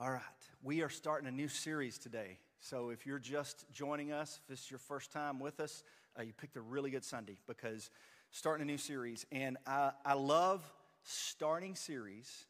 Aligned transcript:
All 0.00 0.12
right, 0.12 0.22
we 0.62 0.82
are 0.82 0.88
starting 0.88 1.26
a 1.26 1.32
new 1.32 1.48
series 1.48 1.98
today. 1.98 2.38
So 2.60 2.90
if 2.90 3.04
you're 3.04 3.18
just 3.18 3.64
joining 3.72 4.12
us, 4.12 4.38
if 4.40 4.46
this 4.46 4.60
is 4.60 4.70
your 4.70 4.78
first 4.78 5.10
time 5.10 5.40
with 5.40 5.58
us, 5.58 5.82
uh, 6.16 6.22
you 6.22 6.32
picked 6.32 6.56
a 6.56 6.60
really 6.60 6.92
good 6.92 7.02
Sunday 7.02 7.36
because 7.48 7.90
starting 8.30 8.62
a 8.62 8.64
new 8.70 8.78
series. 8.78 9.26
And 9.32 9.56
I, 9.66 9.90
I 10.06 10.14
love 10.14 10.62
starting 11.02 11.74
series. 11.74 12.46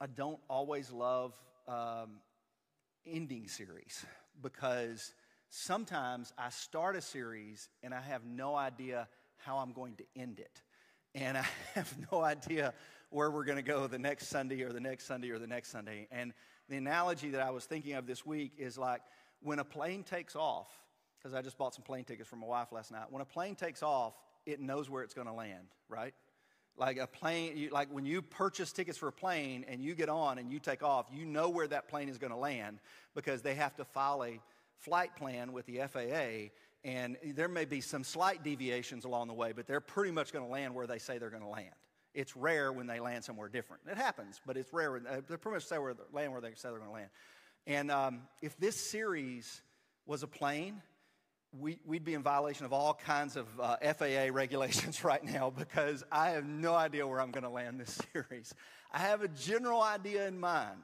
I 0.00 0.06
don't 0.06 0.38
always 0.48 0.90
love 0.90 1.34
um, 1.68 2.20
ending 3.06 3.46
series 3.46 4.06
because 4.40 5.12
sometimes 5.50 6.32
I 6.38 6.48
start 6.48 6.96
a 6.96 7.02
series 7.02 7.68
and 7.82 7.92
I 7.92 8.00
have 8.00 8.24
no 8.24 8.56
idea 8.56 9.08
how 9.36 9.58
I'm 9.58 9.72
going 9.72 9.96
to 9.96 10.04
end 10.16 10.40
it. 10.40 10.62
And 11.14 11.36
I 11.36 11.44
have 11.74 11.94
no 12.10 12.22
idea 12.22 12.72
where 13.14 13.30
we're 13.30 13.44
going 13.44 13.56
to 13.56 13.62
go 13.62 13.86
the 13.86 13.96
next 13.96 14.26
Sunday 14.26 14.62
or 14.62 14.72
the 14.72 14.80
next 14.80 15.06
Sunday 15.06 15.30
or 15.30 15.38
the 15.38 15.46
next 15.46 15.70
Sunday. 15.70 16.08
And 16.10 16.32
the 16.68 16.76
analogy 16.76 17.30
that 17.30 17.40
I 17.40 17.50
was 17.50 17.64
thinking 17.64 17.92
of 17.92 18.08
this 18.08 18.26
week 18.26 18.54
is 18.58 18.76
like 18.76 19.02
when 19.40 19.60
a 19.60 19.64
plane 19.64 20.02
takes 20.02 20.34
off, 20.34 20.66
because 21.16 21.32
I 21.32 21.40
just 21.40 21.56
bought 21.56 21.74
some 21.74 21.84
plane 21.84 22.02
tickets 22.02 22.28
for 22.28 22.34
my 22.34 22.46
wife 22.48 22.72
last 22.72 22.90
night. 22.90 23.04
When 23.10 23.22
a 23.22 23.24
plane 23.24 23.54
takes 23.54 23.84
off, 23.84 24.14
it 24.46 24.60
knows 24.60 24.90
where 24.90 25.04
it's 25.04 25.14
going 25.14 25.28
to 25.28 25.32
land, 25.32 25.68
right? 25.88 26.12
Like 26.76 26.98
a 26.98 27.06
plane, 27.06 27.56
you, 27.56 27.70
like 27.70 27.88
when 27.92 28.04
you 28.04 28.20
purchase 28.20 28.72
tickets 28.72 28.98
for 28.98 29.06
a 29.06 29.12
plane 29.12 29.64
and 29.68 29.80
you 29.80 29.94
get 29.94 30.08
on 30.08 30.38
and 30.38 30.50
you 30.50 30.58
take 30.58 30.82
off, 30.82 31.06
you 31.12 31.24
know 31.24 31.50
where 31.50 31.68
that 31.68 31.86
plane 31.86 32.08
is 32.08 32.18
going 32.18 32.32
to 32.32 32.36
land 32.36 32.80
because 33.14 33.42
they 33.42 33.54
have 33.54 33.76
to 33.76 33.84
file 33.84 34.24
a 34.24 34.40
flight 34.78 35.14
plan 35.14 35.52
with 35.52 35.66
the 35.66 35.82
FAA. 35.86 36.50
And 36.82 37.16
there 37.22 37.48
may 37.48 37.64
be 37.64 37.80
some 37.80 38.02
slight 38.02 38.42
deviations 38.42 39.04
along 39.04 39.28
the 39.28 39.34
way, 39.34 39.52
but 39.52 39.68
they're 39.68 39.80
pretty 39.80 40.10
much 40.10 40.32
going 40.32 40.44
to 40.44 40.50
land 40.50 40.74
where 40.74 40.88
they 40.88 40.98
say 40.98 41.18
they're 41.18 41.30
going 41.30 41.44
to 41.44 41.48
land. 41.48 41.70
It's 42.14 42.36
rare 42.36 42.72
when 42.72 42.86
they 42.86 43.00
land 43.00 43.24
somewhere 43.24 43.48
different. 43.48 43.82
It 43.90 43.96
happens, 43.96 44.40
but 44.46 44.56
it's 44.56 44.72
rare. 44.72 44.92
When, 44.92 45.06
uh, 45.06 45.20
they 45.28 45.36
pretty 45.36 45.56
much 45.56 45.66
say 45.66 45.78
where 45.78 45.94
they 45.94 46.02
land 46.12 46.32
where 46.32 46.40
they 46.40 46.50
say 46.54 46.68
they're 46.68 46.78
going 46.78 46.88
to 46.88 46.94
land. 46.94 47.10
And 47.66 47.90
um, 47.90 48.22
if 48.42 48.56
this 48.58 48.76
series 48.76 49.62
was 50.06 50.22
a 50.22 50.26
plane, 50.26 50.82
we, 51.58 51.78
would 51.86 52.04
be 52.04 52.14
in 52.14 52.22
violation 52.22 52.66
of 52.66 52.72
all 52.72 52.94
kinds 52.94 53.36
of 53.36 53.46
uh, 53.60 53.76
FAA 53.94 54.28
regulations 54.32 55.04
right 55.04 55.24
now 55.24 55.50
because 55.50 56.04
I 56.10 56.30
have 56.30 56.44
no 56.44 56.74
idea 56.74 57.06
where 57.06 57.20
I'm 57.20 57.30
going 57.30 57.44
to 57.44 57.50
land 57.50 57.80
this 57.80 57.98
series. 58.12 58.54
I 58.92 58.98
have 58.98 59.22
a 59.22 59.28
general 59.28 59.82
idea 59.82 60.26
in 60.26 60.38
mind, 60.38 60.78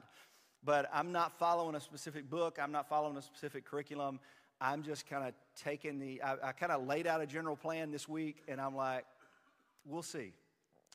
but 0.63 0.89
I'm 0.93 1.11
not 1.11 1.37
following 1.39 1.75
a 1.75 1.81
specific 1.81 2.29
book. 2.29 2.57
I'm 2.61 2.71
not 2.71 2.89
following 2.89 3.17
a 3.17 3.21
specific 3.21 3.65
curriculum. 3.65 4.19
I'm 4.59 4.83
just 4.83 5.09
kind 5.09 5.27
of 5.27 5.33
taking 5.55 5.99
the, 5.99 6.21
I, 6.21 6.49
I 6.49 6.51
kind 6.51 6.71
of 6.71 6.85
laid 6.85 7.07
out 7.07 7.21
a 7.21 7.25
general 7.25 7.55
plan 7.55 7.91
this 7.91 8.07
week, 8.07 8.43
and 8.47 8.61
I'm 8.61 8.75
like, 8.75 9.05
we'll 9.85 10.03
see. 10.03 10.33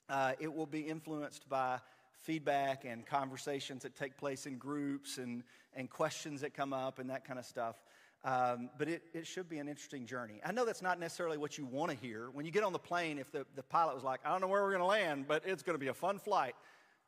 Uh, 0.09 0.33
it 0.39 0.53
will 0.53 0.67
be 0.67 0.81
influenced 0.81 1.49
by 1.49 1.79
feedback 2.21 2.85
and 2.85 3.07
conversations 3.07 3.83
that 3.83 3.97
take 3.97 4.17
place 4.17 4.47
in 4.47 4.59
groups 4.59 5.19
and, 5.19 5.43
and 5.75 5.91
questions 5.91 6.41
that 6.41 6.55
come 6.55 6.73
up 6.73 6.99
and 6.99 7.11
that 7.11 7.25
kind 7.25 7.39
of 7.39 7.45
stuff. 7.45 7.77
Um, 8.25 8.71
but 8.79 8.89
it, 8.89 9.03
it 9.15 9.27
should 9.27 9.49
be 9.49 9.59
an 9.59 9.69
interesting 9.69 10.07
journey. 10.07 10.41
I 10.45 10.51
know 10.51 10.65
that's 10.65 10.83
not 10.83 10.99
necessarily 10.99 11.39
what 11.39 11.59
you 11.59 11.65
want 11.65 11.93
to 11.93 11.97
hear. 11.97 12.31
When 12.33 12.45
you 12.45 12.51
get 12.51 12.65
on 12.65 12.73
the 12.73 12.79
plane, 12.79 13.19
if 13.19 13.31
the, 13.31 13.47
the 13.55 13.63
pilot 13.63 13.95
was 13.95 14.03
like, 14.03 14.21
I 14.25 14.31
don't 14.31 14.41
know 14.41 14.49
where 14.49 14.63
we're 14.63 14.71
going 14.71 14.81
to 14.81 14.87
land, 14.87 15.27
but 15.29 15.43
it's 15.47 15.63
going 15.63 15.75
to 15.75 15.81
be 15.81 15.89
a 15.89 15.95
fun 15.95 16.19
flight, 16.19 16.55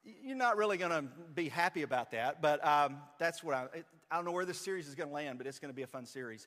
you're 0.05 0.37
not 0.37 0.57
really 0.57 0.77
going 0.77 0.93
to 0.93 1.05
be 1.35 1.49
happy 1.49 1.83
about 1.83 2.13
that. 2.13 2.41
But 2.41 2.65
um, 2.65 2.99
that's 3.19 3.43
what 3.43 3.55
I, 3.55 3.67
I 4.11 4.17
don't 4.17 4.25
know 4.25 4.33
where 4.33 4.45
this 4.45 4.59
series 4.59 4.87
is 4.87 4.95
going 4.95 5.09
to 5.09 5.15
land, 5.15 5.39
but 5.39 5.47
it's 5.47 5.59
going 5.59 5.73
to 5.73 5.77
be 5.77 5.83
a 5.83 5.89
fun 5.89 6.07
series. 6.07 6.47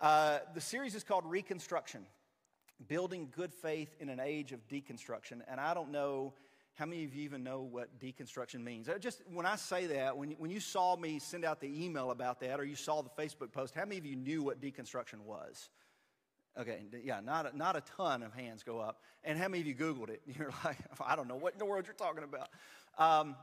Uh, 0.00 0.38
the 0.54 0.60
series 0.60 0.94
is 0.94 1.02
called 1.02 1.24
Reconstruction 1.26 2.06
building 2.88 3.28
good 3.34 3.52
faith 3.52 3.94
in 4.00 4.08
an 4.08 4.20
age 4.20 4.52
of 4.52 4.66
deconstruction. 4.68 5.40
And 5.48 5.60
I 5.60 5.74
don't 5.74 5.90
know 5.90 6.34
how 6.74 6.86
many 6.86 7.04
of 7.04 7.14
you 7.14 7.22
even 7.22 7.44
know 7.44 7.60
what 7.60 8.00
deconstruction 8.00 8.64
means. 8.64 8.88
Just 9.00 9.22
when 9.30 9.44
I 9.44 9.56
say 9.56 9.86
that, 9.86 10.16
when 10.16 10.32
when 10.32 10.50
you 10.50 10.60
saw 10.60 10.96
me 10.96 11.18
send 11.18 11.44
out 11.44 11.60
the 11.60 11.84
email 11.84 12.10
about 12.10 12.40
that, 12.40 12.58
or 12.58 12.64
you 12.64 12.76
saw 12.76 13.02
the 13.02 13.10
Facebook 13.10 13.52
post, 13.52 13.74
how 13.74 13.84
many 13.84 13.98
of 13.98 14.06
you 14.06 14.16
knew 14.16 14.42
what 14.42 14.60
deconstruction 14.60 15.20
was? 15.24 15.68
Okay, 16.58 16.82
yeah, 17.02 17.20
not 17.20 17.52
a, 17.52 17.56
not 17.56 17.76
a 17.76 17.82
ton 17.96 18.22
of 18.22 18.34
hands 18.34 18.62
go 18.62 18.78
up. 18.78 19.00
And 19.24 19.38
how 19.38 19.48
many 19.48 19.62
of 19.62 19.66
you 19.66 19.74
Googled 19.74 20.10
it? 20.10 20.22
You're 20.38 20.52
like, 20.64 20.76
I 21.00 21.16
don't 21.16 21.28
know 21.28 21.36
what 21.36 21.54
in 21.54 21.58
the 21.58 21.64
world 21.64 21.86
you're 21.86 21.94
talking 21.94 22.24
about. 22.24 22.48
Um, 22.98 23.36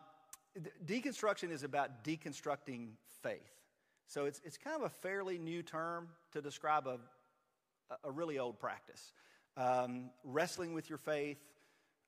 deconstruction 0.85 1.51
is 1.51 1.63
about 1.63 2.03
deconstructing 2.03 2.89
faith. 3.23 3.49
So 4.05 4.25
it's, 4.25 4.41
it's 4.43 4.57
kind 4.57 4.75
of 4.75 4.83
a 4.83 4.89
fairly 4.89 5.37
new 5.37 5.63
term 5.63 6.09
to 6.33 6.41
describe 6.41 6.87
a, 6.87 6.99
a 8.03 8.11
really 8.11 8.37
old 8.37 8.59
practice 8.59 9.13
um, 9.57 10.09
wrestling 10.23 10.73
with 10.73 10.89
your 10.89 10.97
faith, 10.97 11.39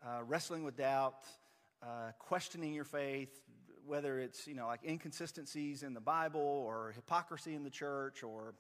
uh, 0.06 0.24
wrestling 0.26 0.64
with 0.64 0.78
doubt, 0.78 1.24
uh, 1.84 2.12
questioning 2.20 2.74
your 2.74 2.86
faith, 2.86 3.42
whether 3.86 4.20
it's 4.20 4.48
you 4.48 4.56
know 4.56 4.68
like 4.68 4.84
inconsistencies 4.84 5.84
in 5.84 5.94
the 5.94 6.02
Bible 6.02 6.42
or 6.42 6.94
hypocrisy 6.96 7.56
in 7.56 7.64
the 7.64 7.70
church 7.70 8.24
or 8.24 8.54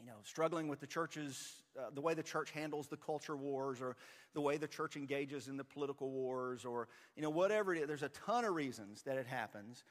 you 0.00 0.06
know 0.06 0.14
struggling 0.22 0.68
with 0.68 0.80
the 0.80 0.86
church's 0.86 1.62
uh, 1.78 1.90
the 1.92 2.00
way 2.00 2.14
the 2.14 2.22
church 2.22 2.50
handles 2.50 2.88
the 2.88 2.96
culture 2.96 3.36
wars 3.36 3.80
or 3.80 3.96
the 4.34 4.40
way 4.40 4.56
the 4.56 4.68
church 4.68 4.96
engages 4.96 5.48
in 5.48 5.56
the 5.56 5.64
political 5.64 6.10
wars 6.10 6.64
or 6.64 6.88
you 7.16 7.22
know 7.22 7.30
whatever 7.30 7.74
it 7.74 7.80
is 7.80 7.88
there's 7.88 8.02
a 8.02 8.08
ton 8.10 8.44
of 8.44 8.54
reasons 8.54 9.02
that 9.02 9.16
it 9.16 9.26
happens 9.26 9.84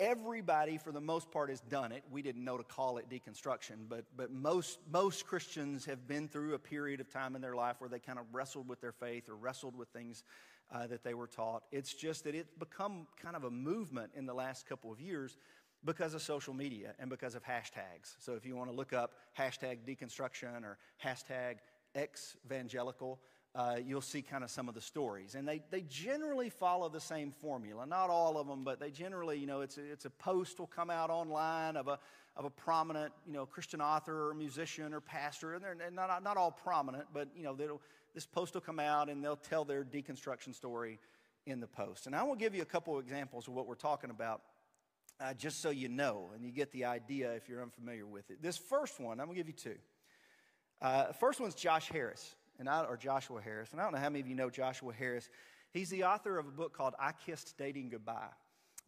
everybody 0.00 0.78
for 0.78 0.90
the 0.90 1.00
most 1.00 1.30
part 1.30 1.50
has 1.50 1.60
done 1.60 1.92
it. 1.92 2.02
We 2.10 2.22
didn't 2.22 2.42
know 2.42 2.56
to 2.56 2.64
call 2.64 2.96
it 2.96 3.08
deconstruction 3.08 3.88
but, 3.88 4.04
but 4.16 4.32
most, 4.32 4.78
most 4.90 5.26
christians 5.26 5.84
have 5.84 6.08
been 6.08 6.26
through 6.26 6.54
a 6.54 6.58
period 6.58 7.00
of 7.00 7.08
time 7.08 7.36
in 7.36 7.42
their 7.42 7.54
life 7.54 7.76
where 7.78 7.90
they 7.90 7.98
kind 7.98 8.18
of 8.18 8.24
wrestled 8.32 8.68
with 8.68 8.80
their 8.80 8.92
faith 8.92 9.28
or 9.28 9.36
wrestled 9.36 9.76
with 9.76 9.88
things 9.88 10.24
uh, 10.72 10.86
that 10.86 11.02
they 11.02 11.14
were 11.14 11.26
taught. 11.26 11.64
It's 11.72 11.92
just 11.92 12.24
that 12.24 12.34
it's 12.34 12.52
become 12.58 13.06
kind 13.20 13.36
of 13.36 13.44
a 13.44 13.50
movement 13.50 14.12
in 14.14 14.26
the 14.26 14.34
last 14.34 14.66
couple 14.68 14.92
of 14.92 15.00
years 15.00 15.36
because 15.84 16.14
of 16.14 16.22
social 16.22 16.54
media 16.54 16.94
and 16.98 17.10
because 17.10 17.34
of 17.34 17.42
hashtags. 17.42 18.14
So 18.18 18.34
if 18.34 18.44
you 18.44 18.56
want 18.56 18.70
to 18.70 18.76
look 18.76 18.92
up 18.92 19.12
hashtag 19.38 19.78
deconstruction 19.86 20.62
or 20.62 20.78
hashtag 21.04 21.56
evangelical 22.46 23.18
uh, 23.54 23.76
you'll 23.84 24.00
see 24.00 24.22
kind 24.22 24.44
of 24.44 24.50
some 24.50 24.68
of 24.68 24.74
the 24.74 24.80
stories. 24.80 25.34
And 25.34 25.46
they, 25.46 25.62
they 25.70 25.82
generally 25.82 26.50
follow 26.50 26.88
the 26.88 27.00
same 27.00 27.32
formula. 27.32 27.84
Not 27.84 28.08
all 28.08 28.38
of 28.38 28.46
them, 28.46 28.62
but 28.62 28.78
they 28.78 28.90
generally, 28.90 29.38
you 29.38 29.46
know, 29.46 29.60
it's 29.62 29.76
a, 29.76 29.92
it's 29.92 30.04
a 30.04 30.10
post 30.10 30.58
will 30.60 30.68
come 30.68 30.90
out 30.90 31.10
online 31.10 31.76
of 31.76 31.88
a, 31.88 31.98
of 32.36 32.44
a 32.44 32.50
prominent, 32.50 33.12
you 33.26 33.32
know, 33.32 33.46
Christian 33.46 33.80
author 33.80 34.28
or 34.28 34.34
musician 34.34 34.94
or 34.94 35.00
pastor. 35.00 35.54
And 35.54 35.64
they're 35.64 35.90
not, 35.90 36.22
not 36.22 36.36
all 36.36 36.52
prominent, 36.52 37.06
but, 37.12 37.28
you 37.34 37.42
know, 37.42 37.56
this 38.14 38.26
post 38.26 38.54
will 38.54 38.60
come 38.60 38.78
out 38.78 39.08
and 39.08 39.24
they'll 39.24 39.36
tell 39.36 39.64
their 39.64 39.84
deconstruction 39.84 40.54
story 40.54 41.00
in 41.44 41.58
the 41.58 41.66
post. 41.66 42.06
And 42.06 42.14
I 42.14 42.22
will 42.22 42.36
give 42.36 42.54
you 42.54 42.62
a 42.62 42.66
couple 42.66 42.96
of 42.96 43.04
examples 43.04 43.48
of 43.48 43.54
what 43.54 43.66
we're 43.66 43.74
talking 43.74 44.10
about. 44.10 44.42
Uh, 45.18 45.34
just 45.34 45.60
so 45.60 45.68
you 45.68 45.86
know, 45.86 46.30
and 46.34 46.42
you 46.46 46.50
get 46.50 46.72
the 46.72 46.86
idea 46.86 47.30
if 47.32 47.46
you're 47.46 47.60
unfamiliar 47.60 48.06
with 48.06 48.30
it. 48.30 48.40
This 48.40 48.56
first 48.56 48.98
one, 48.98 49.20
I'm 49.20 49.26
gonna 49.26 49.36
give 49.36 49.48
you 49.48 49.52
two. 49.52 49.76
Uh, 50.80 51.12
first 51.12 51.40
one's 51.40 51.54
Josh 51.54 51.90
Harris 51.90 52.36
and 52.60 52.68
I, 52.68 52.84
or 52.84 52.96
Joshua 52.96 53.40
Harris. 53.40 53.72
And 53.72 53.80
I 53.80 53.84
don't 53.84 53.94
know 53.94 53.98
how 53.98 54.10
many 54.10 54.20
of 54.20 54.28
you 54.28 54.36
know 54.36 54.50
Joshua 54.50 54.92
Harris. 54.92 55.28
He's 55.72 55.88
the 55.90 56.04
author 56.04 56.38
of 56.38 56.46
a 56.46 56.50
book 56.50 56.76
called 56.76 56.94
I 57.00 57.12
Kissed 57.12 57.56
Dating 57.58 57.88
Goodbye, 57.88 58.28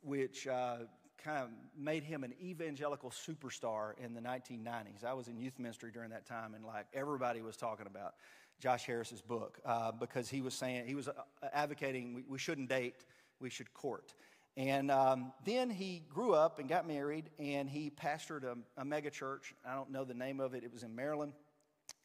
which 0.03 0.47
uh, 0.47 0.77
kind 1.23 1.39
of 1.39 1.49
made 1.77 2.05
him 2.05 2.23
an 2.23 2.35
evangelical 2.41 3.11
superstar 3.11 3.93
in 3.99 4.15
the 4.15 4.21
1990s. 4.21 5.05
I 5.05 5.15
was 5.15 5.29
in 5.29 5.39
youth 5.39 5.59
ministry 5.59 5.91
during 5.93 6.11
that 6.11 6.27
time, 6.27 6.55
and 6.55 6.65
like 6.65 6.87
everybody 6.93 7.41
was 7.41 7.57
talking 7.57 7.87
about 7.87 8.15
Josh 8.61 8.85
Harris's 8.85 9.23
book 9.23 9.59
uh, 9.65 9.91
because 9.91 10.29
he 10.29 10.43
was 10.43 10.55
saying, 10.55 10.87
he 10.87 10.95
was 10.95 11.09
uh, 11.09 11.13
advocating 11.53 12.15
we, 12.15 12.25
we, 12.29 12.39
shouldn't 12.39 12.69
date, 12.69 13.05
we 13.41 13.49
should 13.49 13.73
court. 13.73 14.15
And 14.57 14.91
um, 14.91 15.33
then 15.47 15.71
he 15.71 16.03
grew 16.11 16.35
up 16.35 16.59
and 16.59 16.69
got 16.69 16.87
married, 16.87 17.31
and 17.39 17.71
he 17.71 17.91
pastored 17.91 18.45
a, 18.45 18.57
a 18.77 18.85
mega 18.85 19.09
church. 19.09 19.55
I 19.67 19.75
don't 19.75 19.91
know 19.91 20.05
the 20.05 20.15
name 20.15 20.41
of 20.41 20.53
it, 20.53 20.63
it 20.63 20.73
was 20.73 20.83
in 20.83 20.95
Maryland. 20.95 21.33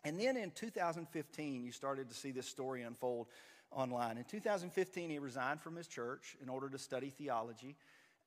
And 0.07 0.17
then 0.17 0.37
in 0.37 0.51
2015, 0.51 1.65
you 1.65 1.73
started 1.73 2.07
to 2.07 2.15
see 2.15 2.31
this 2.31 2.47
story 2.47 2.83
unfold 2.83 3.27
online. 3.71 4.17
In 4.17 4.23
2015, 4.23 5.09
he 5.09 5.19
resigned 5.19 5.59
from 5.59 5.75
his 5.75 5.85
church 5.85 6.37
in 6.41 6.47
order 6.47 6.69
to 6.69 6.77
study 6.77 7.09
theology. 7.09 7.75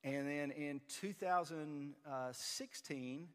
And 0.03 0.27
then 0.27 0.51
in 0.51 0.79
2016, 0.99 3.27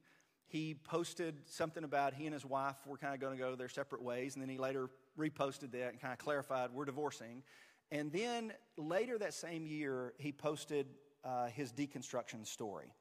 he 0.46 0.74
posted 0.74 1.34
something 1.46 1.82
about 1.82 2.14
he 2.14 2.26
and 2.26 2.34
his 2.34 2.44
wife 2.44 2.76
were 2.86 2.96
kind 2.96 3.14
of 3.14 3.20
going 3.20 3.36
to 3.36 3.42
go 3.42 3.56
their 3.56 3.68
separate 3.68 4.00
ways. 4.00 4.36
And 4.36 4.42
then 4.42 4.48
he 4.48 4.58
later 4.58 4.90
reposted 5.18 5.72
that 5.72 5.90
and 5.90 6.00
kind 6.00 6.12
of 6.12 6.20
clarified, 6.20 6.70
we're 6.72 6.84
divorcing. 6.84 7.42
And 7.90 8.12
then 8.12 8.52
later 8.76 9.18
that 9.18 9.34
same 9.34 9.66
year, 9.66 10.12
he 10.18 10.30
posted 10.30 10.86
uh, 11.24 11.48
his 11.48 11.72
deconstruction 11.72 12.46
story. 12.46 12.92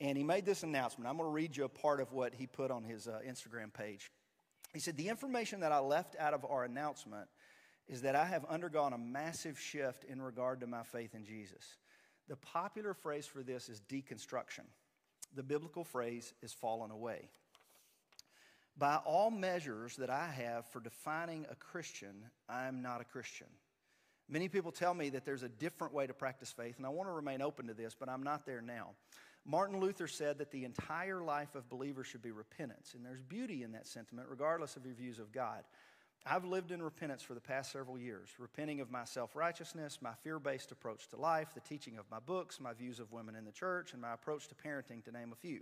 And 0.00 0.18
he 0.18 0.24
made 0.24 0.44
this 0.44 0.64
announcement. 0.64 1.08
I'm 1.08 1.18
going 1.18 1.28
to 1.28 1.32
read 1.32 1.56
you 1.56 1.66
a 1.66 1.68
part 1.68 2.00
of 2.00 2.12
what 2.12 2.34
he 2.34 2.48
put 2.48 2.72
on 2.72 2.82
his 2.82 3.06
uh, 3.06 3.20
Instagram 3.24 3.72
page. 3.72 4.10
He 4.72 4.80
said, 4.80 4.96
The 4.96 5.08
information 5.08 5.60
that 5.60 5.72
I 5.72 5.78
left 5.78 6.16
out 6.18 6.34
of 6.34 6.44
our 6.44 6.64
announcement 6.64 7.28
is 7.88 8.02
that 8.02 8.14
I 8.14 8.26
have 8.26 8.44
undergone 8.44 8.92
a 8.92 8.98
massive 8.98 9.58
shift 9.58 10.04
in 10.04 10.20
regard 10.20 10.60
to 10.60 10.66
my 10.66 10.82
faith 10.82 11.14
in 11.14 11.24
Jesus. 11.24 11.76
The 12.28 12.36
popular 12.36 12.92
phrase 12.92 13.26
for 13.26 13.42
this 13.42 13.68
is 13.68 13.80
deconstruction. 13.88 14.64
The 15.34 15.42
biblical 15.42 15.84
phrase 15.84 16.34
is 16.42 16.52
fallen 16.52 16.90
away. 16.90 17.30
By 18.76 18.96
all 18.96 19.30
measures 19.30 19.96
that 19.96 20.10
I 20.10 20.28
have 20.28 20.66
for 20.66 20.80
defining 20.80 21.46
a 21.50 21.54
Christian, 21.56 22.24
I 22.48 22.66
am 22.66 22.82
not 22.82 23.00
a 23.00 23.04
Christian. 23.04 23.48
Many 24.28 24.48
people 24.48 24.70
tell 24.70 24.92
me 24.92 25.08
that 25.10 25.24
there's 25.24 25.42
a 25.42 25.48
different 25.48 25.94
way 25.94 26.06
to 26.06 26.12
practice 26.12 26.52
faith, 26.52 26.76
and 26.76 26.86
I 26.86 26.90
want 26.90 27.08
to 27.08 27.12
remain 27.12 27.40
open 27.40 27.66
to 27.68 27.74
this, 27.74 27.96
but 27.98 28.08
I'm 28.08 28.22
not 28.22 28.44
there 28.44 28.60
now. 28.60 28.90
Martin 29.50 29.80
Luther 29.80 30.06
said 30.06 30.36
that 30.38 30.50
the 30.50 30.66
entire 30.66 31.22
life 31.22 31.54
of 31.54 31.70
believers 31.70 32.06
should 32.06 32.20
be 32.20 32.32
repentance, 32.32 32.92
and 32.94 33.02
there's 33.02 33.22
beauty 33.22 33.62
in 33.62 33.72
that 33.72 33.86
sentiment, 33.86 34.28
regardless 34.28 34.76
of 34.76 34.84
your 34.84 34.94
views 34.94 35.18
of 35.18 35.32
God. 35.32 35.64
I've 36.26 36.44
lived 36.44 36.70
in 36.70 36.82
repentance 36.82 37.22
for 37.22 37.32
the 37.32 37.40
past 37.40 37.72
several 37.72 37.98
years, 37.98 38.28
repenting 38.38 38.82
of 38.82 38.90
my 38.90 39.04
self 39.04 39.34
righteousness, 39.34 40.00
my 40.02 40.12
fear 40.22 40.38
based 40.38 40.70
approach 40.70 41.08
to 41.08 41.16
life, 41.16 41.54
the 41.54 41.60
teaching 41.60 41.96
of 41.96 42.04
my 42.10 42.18
books, 42.18 42.60
my 42.60 42.74
views 42.74 43.00
of 43.00 43.10
women 43.10 43.34
in 43.34 43.46
the 43.46 43.52
church, 43.52 43.94
and 43.94 44.02
my 44.02 44.12
approach 44.12 44.48
to 44.48 44.54
parenting, 44.54 45.02
to 45.04 45.12
name 45.12 45.32
a 45.32 45.36
few. 45.36 45.60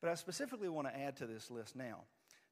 But 0.00 0.10
I 0.10 0.14
specifically 0.14 0.68
want 0.68 0.86
to 0.86 0.96
add 0.96 1.16
to 1.16 1.26
this 1.26 1.50
list 1.50 1.74
now. 1.74 2.04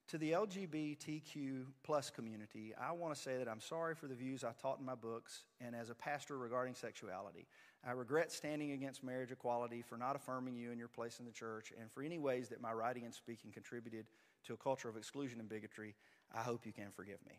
To 0.09 0.19
the 0.19 0.33
LGBTQ 0.33 1.65
plus 1.85 2.11
community, 2.11 2.73
I 2.81 2.93
want 2.93 3.15
to 3.15 3.21
say 3.21 3.39
that 3.39 3.49
I'm 3.49 3.61
sorry 3.61 3.95
for 3.95 4.07
the 4.07 4.15
views 4.15 4.45
I 4.45 4.53
taught 4.61 4.79
in 4.81 4.85
my 4.85 4.95
books 4.95 5.45
and 5.61 5.77
as 5.77 5.91
a 5.91 5.95
pastor 5.95 6.39
regarding 6.39 6.75
sexuality. 6.75 7.47
I 7.87 7.93
regret 7.93 8.33
standing 8.33 8.73
against 8.73 9.05
marriage 9.05 9.31
equality 9.31 9.81
for 9.81 9.97
not 9.97 10.17
affirming 10.17 10.57
you 10.57 10.73
in 10.73 10.79
your 10.79 10.89
place 10.89 11.21
in 11.21 11.25
the 11.25 11.31
church 11.31 11.73
and 11.81 11.91
for 11.93 12.03
any 12.03 12.19
ways 12.19 12.49
that 12.49 12.61
my 12.61 12.73
writing 12.73 13.05
and 13.05 13.15
speaking 13.15 13.53
contributed 13.53 14.07
to 14.47 14.55
a 14.55 14.57
culture 14.57 14.89
of 14.89 14.97
exclusion 14.97 15.39
and 15.39 15.49
bigotry. 15.49 15.95
I 16.35 16.41
hope 16.41 16.67
you 16.67 16.73
can 16.73 16.91
forgive 16.91 17.19
me. 17.25 17.39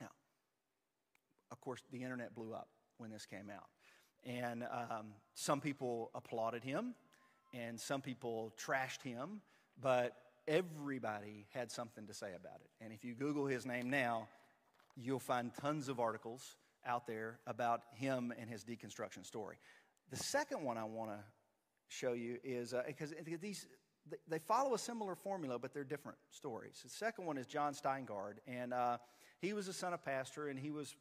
Now, 0.00 0.10
of 1.50 1.60
course, 1.60 1.82
the 1.90 2.02
internet 2.02 2.36
blew 2.36 2.54
up 2.54 2.68
when 2.98 3.10
this 3.10 3.26
came 3.26 3.50
out. 3.52 3.66
And 4.24 4.62
um, 4.64 5.06
some 5.34 5.60
people 5.60 6.10
applauded 6.14 6.62
him, 6.62 6.94
and 7.52 7.80
some 7.80 8.00
people 8.00 8.52
trashed 8.56 9.02
him, 9.02 9.40
but 9.80 10.14
everybody 10.46 11.46
had 11.52 11.70
something 11.70 12.06
to 12.06 12.14
say 12.14 12.28
about 12.28 12.60
it. 12.60 12.84
And 12.84 12.92
if 12.92 13.04
you 13.04 13.14
Google 13.14 13.46
his 13.46 13.66
name 13.66 13.90
now, 13.90 14.28
you'll 14.96 15.18
find 15.18 15.52
tons 15.60 15.88
of 15.88 15.98
articles 15.98 16.56
out 16.86 17.06
there 17.06 17.40
about 17.46 17.82
him 17.92 18.32
and 18.38 18.48
his 18.48 18.64
deconstruction 18.64 19.24
story. 19.24 19.56
The 20.10 20.16
second 20.16 20.62
one 20.62 20.78
I 20.78 20.84
want 20.84 21.10
to 21.10 21.18
show 21.88 22.12
you 22.12 22.38
is 22.42 22.74
because 22.86 23.12
uh, 23.12 23.36
these 23.40 23.66
they 24.26 24.38
follow 24.38 24.74
a 24.74 24.78
similar 24.78 25.14
formula, 25.14 25.58
but 25.58 25.74
they're 25.74 25.84
different 25.84 26.18
stories. 26.30 26.80
The 26.82 26.88
second 26.88 27.26
one 27.26 27.36
is 27.36 27.46
Jon 27.46 27.74
Steingard, 27.74 28.38
and 28.46 28.72
uh, 28.72 28.98
he 29.40 29.52
was 29.52 29.68
a 29.68 29.72
son 29.72 29.92
of 29.92 30.04
pastor, 30.04 30.48
and 30.48 30.58
he 30.58 30.70
was 30.70 30.96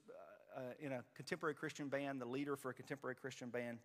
uh, 0.56 0.60
uh, 0.60 0.64
in 0.80 0.92
a 0.92 1.04
contemporary 1.16 1.56
Christian 1.56 1.88
band, 1.88 2.20
the 2.20 2.26
leader 2.26 2.56
for 2.56 2.70
a 2.70 2.74
contemporary 2.74 3.16
Christian 3.16 3.50
band, 3.50 3.80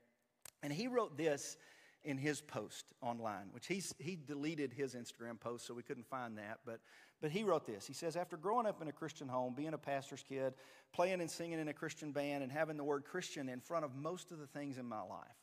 and 0.62 0.72
he 0.72 0.88
wrote 0.88 1.16
this 1.16 1.56
in 2.04 2.18
his 2.18 2.40
post 2.40 2.86
online, 3.00 3.48
which 3.52 3.66
he's, 3.66 3.94
he 3.98 4.16
deleted 4.16 4.72
his 4.72 4.94
Instagram 4.94 5.38
post, 5.38 5.66
so 5.66 5.74
we 5.74 5.82
couldn't 5.82 6.06
find 6.06 6.36
that. 6.38 6.58
But, 6.66 6.80
but 7.20 7.30
he 7.30 7.44
wrote 7.44 7.66
this. 7.66 7.86
He 7.86 7.92
says, 7.92 8.16
After 8.16 8.36
growing 8.36 8.66
up 8.66 8.82
in 8.82 8.88
a 8.88 8.92
Christian 8.92 9.28
home, 9.28 9.54
being 9.56 9.74
a 9.74 9.78
pastor's 9.78 10.22
kid, 10.22 10.54
playing 10.92 11.20
and 11.20 11.30
singing 11.30 11.60
in 11.60 11.68
a 11.68 11.72
Christian 11.72 12.12
band, 12.12 12.42
and 12.42 12.50
having 12.50 12.76
the 12.76 12.84
word 12.84 13.04
Christian 13.04 13.48
in 13.48 13.60
front 13.60 13.84
of 13.84 13.94
most 13.94 14.32
of 14.32 14.38
the 14.38 14.46
things 14.46 14.78
in 14.78 14.86
my 14.86 15.02
life, 15.02 15.36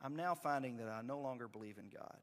I'm 0.00 0.14
now 0.14 0.34
finding 0.34 0.76
that 0.76 0.88
I 0.88 1.02
no 1.02 1.18
longer 1.18 1.48
believe 1.48 1.78
in 1.78 1.88
God. 1.88 2.18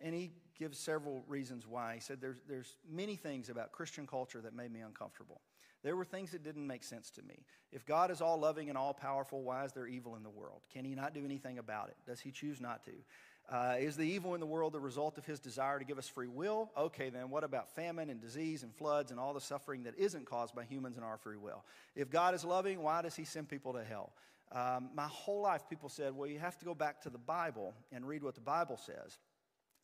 And 0.00 0.14
he 0.14 0.30
gives 0.58 0.78
several 0.78 1.24
reasons 1.26 1.66
why. 1.66 1.94
He 1.94 2.00
said, 2.00 2.20
There's, 2.20 2.40
there's 2.48 2.76
many 2.88 3.16
things 3.16 3.48
about 3.48 3.72
Christian 3.72 4.06
culture 4.06 4.40
that 4.40 4.54
made 4.54 4.72
me 4.72 4.80
uncomfortable. 4.80 5.40
There 5.82 5.96
were 5.96 6.04
things 6.04 6.32
that 6.32 6.42
didn't 6.42 6.66
make 6.66 6.84
sense 6.84 7.10
to 7.12 7.22
me. 7.22 7.44
If 7.72 7.86
God 7.86 8.10
is 8.10 8.20
all 8.20 8.38
loving 8.38 8.68
and 8.68 8.76
all 8.76 8.92
powerful, 8.92 9.42
why 9.42 9.64
is 9.64 9.72
there 9.72 9.86
evil 9.86 10.16
in 10.16 10.22
the 10.22 10.30
world? 10.30 10.60
Can 10.72 10.84
he 10.84 10.94
not 10.94 11.14
do 11.14 11.24
anything 11.24 11.58
about 11.58 11.88
it? 11.88 11.96
Does 12.06 12.20
he 12.20 12.30
choose 12.30 12.60
not 12.60 12.84
to? 12.84 12.92
Uh, 13.50 13.76
is 13.80 13.96
the 13.96 14.04
evil 14.04 14.34
in 14.34 14.40
the 14.40 14.46
world 14.46 14.72
the 14.72 14.80
result 14.80 15.18
of 15.18 15.26
his 15.26 15.40
desire 15.40 15.78
to 15.78 15.84
give 15.84 15.98
us 15.98 16.08
free 16.08 16.28
will? 16.28 16.70
Okay, 16.76 17.10
then 17.10 17.30
what 17.30 17.42
about 17.42 17.74
famine 17.74 18.08
and 18.08 18.20
disease 18.20 18.62
and 18.62 18.72
floods 18.74 19.10
and 19.10 19.18
all 19.18 19.34
the 19.34 19.40
suffering 19.40 19.82
that 19.82 19.98
isn't 19.98 20.24
caused 20.24 20.54
by 20.54 20.62
humans 20.64 20.96
and 20.96 21.04
our 21.04 21.16
free 21.16 21.36
will? 21.36 21.64
If 21.96 22.10
God 22.10 22.34
is 22.34 22.44
loving, 22.44 22.80
why 22.80 23.02
does 23.02 23.16
he 23.16 23.24
send 23.24 23.48
people 23.48 23.72
to 23.72 23.82
hell? 23.82 24.12
Um, 24.52 24.90
my 24.94 25.06
whole 25.06 25.42
life, 25.42 25.62
people 25.68 25.88
said, 25.88 26.14
well, 26.14 26.28
you 26.28 26.38
have 26.38 26.58
to 26.58 26.64
go 26.64 26.74
back 26.74 27.00
to 27.02 27.10
the 27.10 27.18
Bible 27.18 27.74
and 27.92 28.06
read 28.06 28.22
what 28.22 28.34
the 28.34 28.40
Bible 28.40 28.76
says. 28.76 29.18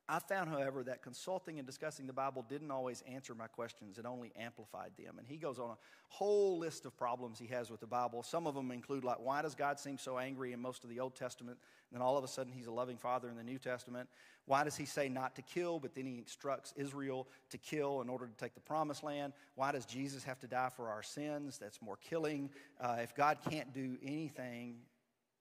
I 0.09 0.21
found, 0.21 0.51
however, 0.51 0.85
that 0.85 1.03
consulting 1.03 1.59
and 1.59 1.67
discussing 1.67 2.07
the 2.07 2.13
Bible 2.13 2.45
didn't 2.49 2.71
always 2.71 3.03
answer 3.13 3.35
my 3.35 3.49
questions, 3.49 3.99
it 3.99 4.07
only 4.07 4.33
amplified 4.39 4.93
them. 4.97 5.19
And 5.19 5.27
he 5.27 5.37
goes 5.37 5.59
on 5.59 5.71
a 5.71 5.77
whole 6.09 6.59
list 6.59 6.87
of 6.87 6.97
problems 6.97 7.41
he 7.41 7.49
has 7.49 7.71
with 7.71 7.81
the 7.81 7.89
Bible. 7.89 8.23
Some 8.23 8.47
of 8.47 8.55
them 8.55 8.71
include, 8.71 9.03
like, 9.03 9.19
why 9.21 9.43
does 9.43 9.57
God 9.57 9.81
seem 9.81 9.99
so 9.99 10.19
angry 10.19 10.53
in 10.53 10.61
most 10.61 10.85
of 10.85 10.91
the 10.91 11.01
Old 11.01 11.17
Testament? 11.17 11.59
And 11.91 11.99
then 11.99 12.07
all 12.07 12.17
of 12.17 12.23
a 12.23 12.29
sudden, 12.29 12.53
he's 12.53 12.69
a 12.69 12.73
loving 12.73 12.97
father 12.97 13.29
in 13.29 13.37
the 13.37 13.43
New 13.43 13.59
Testament. 13.59 14.09
Why 14.45 14.63
does 14.63 14.77
he 14.77 14.85
say 14.85 15.09
not 15.09 15.35
to 15.37 15.43
kill, 15.43 15.81
but 15.81 15.97
then 15.97 16.07
he 16.07 16.19
instructs 16.19 16.73
Israel 16.77 17.27
to 17.51 17.59
kill 17.59 18.01
in 18.01 18.09
order 18.09 18.27
to 18.27 18.37
take 18.37 18.55
the 18.55 18.61
promised 18.61 19.03
land? 19.03 19.33
Why 19.57 19.73
does 19.73 19.87
Jesus 19.87 20.23
have 20.23 20.39
to 20.41 20.47
die 20.47 20.71
for 20.77 20.89
our 20.89 21.03
sins? 21.03 21.59
That's 21.59 21.83
more 21.83 21.97
killing. 21.97 22.51
Uh, 22.81 22.99
if 23.01 23.13
God 23.17 23.39
can't 23.51 23.75
do 23.75 23.99
anything, 24.05 24.77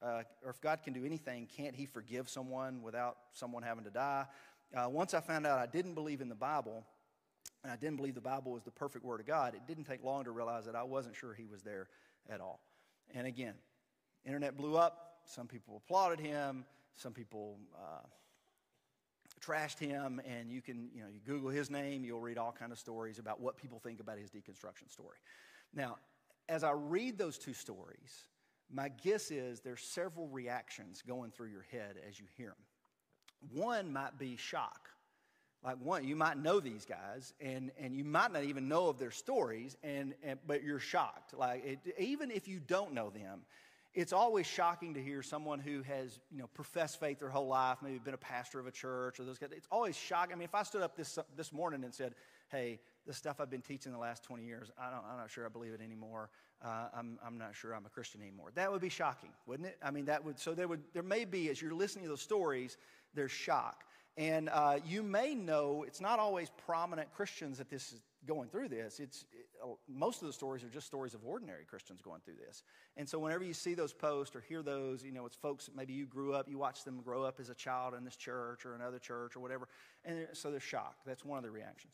uh, 0.02 0.24
or 0.44 0.50
if 0.50 0.60
God 0.60 0.82
can 0.84 0.94
do 0.94 1.06
anything, 1.06 1.48
can't 1.56 1.76
he 1.76 1.86
forgive 1.86 2.30
someone 2.30 2.82
without 2.82 3.18
someone 3.32 3.64
having 3.64 3.84
to 3.86 3.90
die? 3.92 4.26
Uh, 4.74 4.90
once 4.90 5.14
I 5.14 5.20
found 5.20 5.46
out 5.46 5.60
I 5.60 5.66
didn't 5.66 5.94
believe 5.94 6.22
in 6.22 6.30
the 6.30 6.36
Bible, 6.36 6.86
and 7.64 7.72
I 7.72 7.76
didn't 7.76 7.98
believe 7.98 8.16
the 8.16 8.22
Bible 8.22 8.52
was 8.52 8.64
the 8.64 8.72
perfect 8.72 9.04
Word 9.04 9.20
of 9.20 9.28
God, 9.28 9.54
it 9.54 9.62
didn't 9.68 9.86
take 9.86 10.04
long 10.04 10.24
to 10.24 10.32
realize 10.32 10.66
that 10.66 10.76
I 10.76 10.84
wasn't 10.84 11.16
sure 11.16 11.34
He 11.34 11.46
was 11.46 11.62
there 11.62 11.88
at 12.30 12.42
all. 12.42 12.62
And 13.14 13.28
again, 13.28 13.54
internet 14.26 14.58
blew 14.58 14.78
up. 14.78 15.20
Some 15.26 15.48
people 15.48 15.82
applauded 15.84 16.20
him. 16.20 16.66
Some 16.96 17.14
people 17.14 17.58
uh, 17.76 18.06
trashed 19.42 19.80
him. 19.80 20.22
And 20.26 20.52
you 20.52 20.62
can, 20.62 20.90
you 20.94 21.02
know, 21.02 21.10
you 21.10 21.20
Google 21.26 21.50
his 21.50 21.70
name, 21.70 22.04
you'll 22.04 22.20
read 22.22 22.38
all 22.38 22.52
kind 22.52 22.72
of 22.72 22.80
stories 22.80 23.20
about 23.20 23.40
what 23.40 23.58
people 23.58 23.80
think 23.80 24.00
about 24.00 24.18
his 24.18 24.30
deconstruction 24.30 24.90
story. 24.92 25.18
Now, 25.74 25.98
as 26.48 26.64
I 26.64 26.72
read 26.72 27.18
those 27.18 27.38
two 27.38 27.54
stories, 27.54 28.26
my 28.72 28.90
guess 28.90 29.32
is 29.32 29.60
there's 29.60 29.82
several 29.82 30.28
reactions 30.28 31.04
going 31.06 31.32
through 31.32 31.50
your 31.50 31.66
head 31.72 31.96
as 32.08 32.20
you 32.20 32.26
hear 32.38 32.48
them. 32.48 32.56
One 33.54 33.92
might 33.92 34.18
be 34.18 34.38
shock. 34.38 34.90
Like 35.64 35.78
one, 35.82 36.04
you 36.04 36.16
might 36.16 36.38
know 36.38 36.60
these 36.60 36.86
guys, 36.86 37.34
and, 37.42 37.72
and 37.80 37.96
you 37.96 38.04
might 38.04 38.32
not 38.32 38.44
even 38.44 38.68
know 38.68 38.88
of 38.88 39.00
their 39.00 39.10
stories, 39.10 39.76
and, 39.84 40.14
and 40.22 40.38
but 40.46 40.64
you're 40.64 40.80
shocked. 40.80 41.34
Like 41.34 41.66
it, 41.66 41.80
even 41.98 42.30
if 42.30 42.48
you 42.48 42.60
don't 42.60 42.94
know 42.94 43.10
them, 43.10 43.42
it's 43.96 44.14
always 44.14 44.46
shocking 44.46 44.94
to 44.94 45.02
hear 45.02 45.24
someone 45.24 45.60
who 45.60 45.82
has 45.82 46.20
you 46.32 46.38
know 46.38 46.48
professed 46.54 47.00
faith 47.00 47.20
their 47.20 47.30
whole 47.30 47.48
life, 47.48 47.80
maybe 47.82 47.98
been 47.98 48.14
a 48.14 48.18
pastor 48.18 48.60
of 48.60 48.68
a 48.68 48.72
church 48.72 49.20
or 49.20 49.24
those 49.24 49.40
guys. 49.40 49.50
It's 49.54 49.68
always 49.72 49.96
shocking. 49.96 50.34
I 50.34 50.36
mean, 50.36 50.46
if 50.46 50.54
I 50.54 50.62
stood 50.62 50.84
up 50.84 50.96
this 50.96 51.18
this 51.36 51.52
morning 51.52 51.84
and 51.84 51.92
said, 51.92 52.14
"Hey, 52.52 52.80
the 53.08 53.14
stuff 53.14 53.40
I've 53.40 53.50
been 53.50 53.62
teaching 53.62 53.92
the 53.92 53.98
last 53.98 54.24
20 54.24 54.44
years, 54.44 54.70
I 54.78 54.92
don't, 54.92 55.04
I'm 55.10 55.18
not 55.18 55.32
sure 55.32 55.46
I 55.46 55.50
believe 55.50 55.74
it 55.74 55.82
anymore. 55.82 56.30
Uh, 56.63 56.88
I'm, 56.98 57.19
I'm 57.25 57.38
not 57.38 57.56
sure 57.56 57.74
I'm 57.74 57.86
a 57.86 57.90
Christian 57.90 58.22
anymore." 58.22 58.52
That 58.56 58.72
would 58.72 58.81
be 58.81 58.90
shocking, 58.90 59.31
wouldn't 59.46 59.68
it? 59.68 59.78
I 59.84 59.92
mean, 59.92 60.06
that 60.06 60.24
would. 60.24 60.40
So 60.40 60.54
there 60.54 60.68
would 60.68 60.81
there 60.94 61.04
may 61.04 61.25
be 61.25 61.50
as 61.50 61.62
you're 61.62 61.74
listening 61.74 62.06
to 62.06 62.10
those 62.10 62.22
stories, 62.22 62.78
there's 63.13 63.31
shock. 63.31 63.84
And 64.18 64.50
uh, 64.50 64.80
you 64.86 65.03
may 65.03 65.36
know 65.36 65.84
it's 65.86 66.00
not 66.00 66.20
always 66.20 66.50
prominent 66.65 67.13
Christians 67.13 67.58
that 67.58 67.70
this 67.70 67.91
is 67.91 68.01
going 68.25 68.48
through 68.48 68.70
this. 68.70 69.00
It's 69.00 69.25
it, 69.34 69.46
most 69.88 70.22
of 70.22 70.27
the 70.27 70.34
stories 70.34 70.63
are 70.63 70.70
just 70.70 70.88
stories 70.88 71.13
of 71.13 71.25
ordinary 71.25 71.65
Christians 71.65 72.01
going 72.01 72.22
through 72.22 72.36
this. 72.46 72.63
And 72.98 73.08
so 73.08 73.20
whenever 73.20 73.44
you 73.44 73.53
see 73.53 73.74
those 73.74 73.94
posts 73.94 74.36
or 74.36 74.41
hear 74.41 74.62
those, 74.62 75.03
you 75.03 75.12
know, 75.12 75.25
it's 75.25 75.36
folks 75.36 75.65
that 75.65 75.75
maybe 75.75 75.94
you 75.94 76.06
grew 76.06 76.34
up, 76.34 76.48
you 76.50 76.58
watched 76.58 76.86
them 76.86 77.01
grow 77.01 77.24
up 77.24 77.39
as 77.39 77.50
a 77.50 77.56
child 77.56 77.94
in 77.94 78.06
this 78.06 78.15
church 78.15 78.65
or 78.65 78.75
another 78.75 79.00
church 79.00 79.36
or 79.36 79.39
whatever, 79.39 79.68
and 80.03 80.27
so 80.34 80.50
they're 80.50 80.60
shocked. 80.60 81.06
That's 81.06 81.25
one 81.25 81.38
of 81.38 81.44
the 81.44 81.51
reactions. 81.51 81.94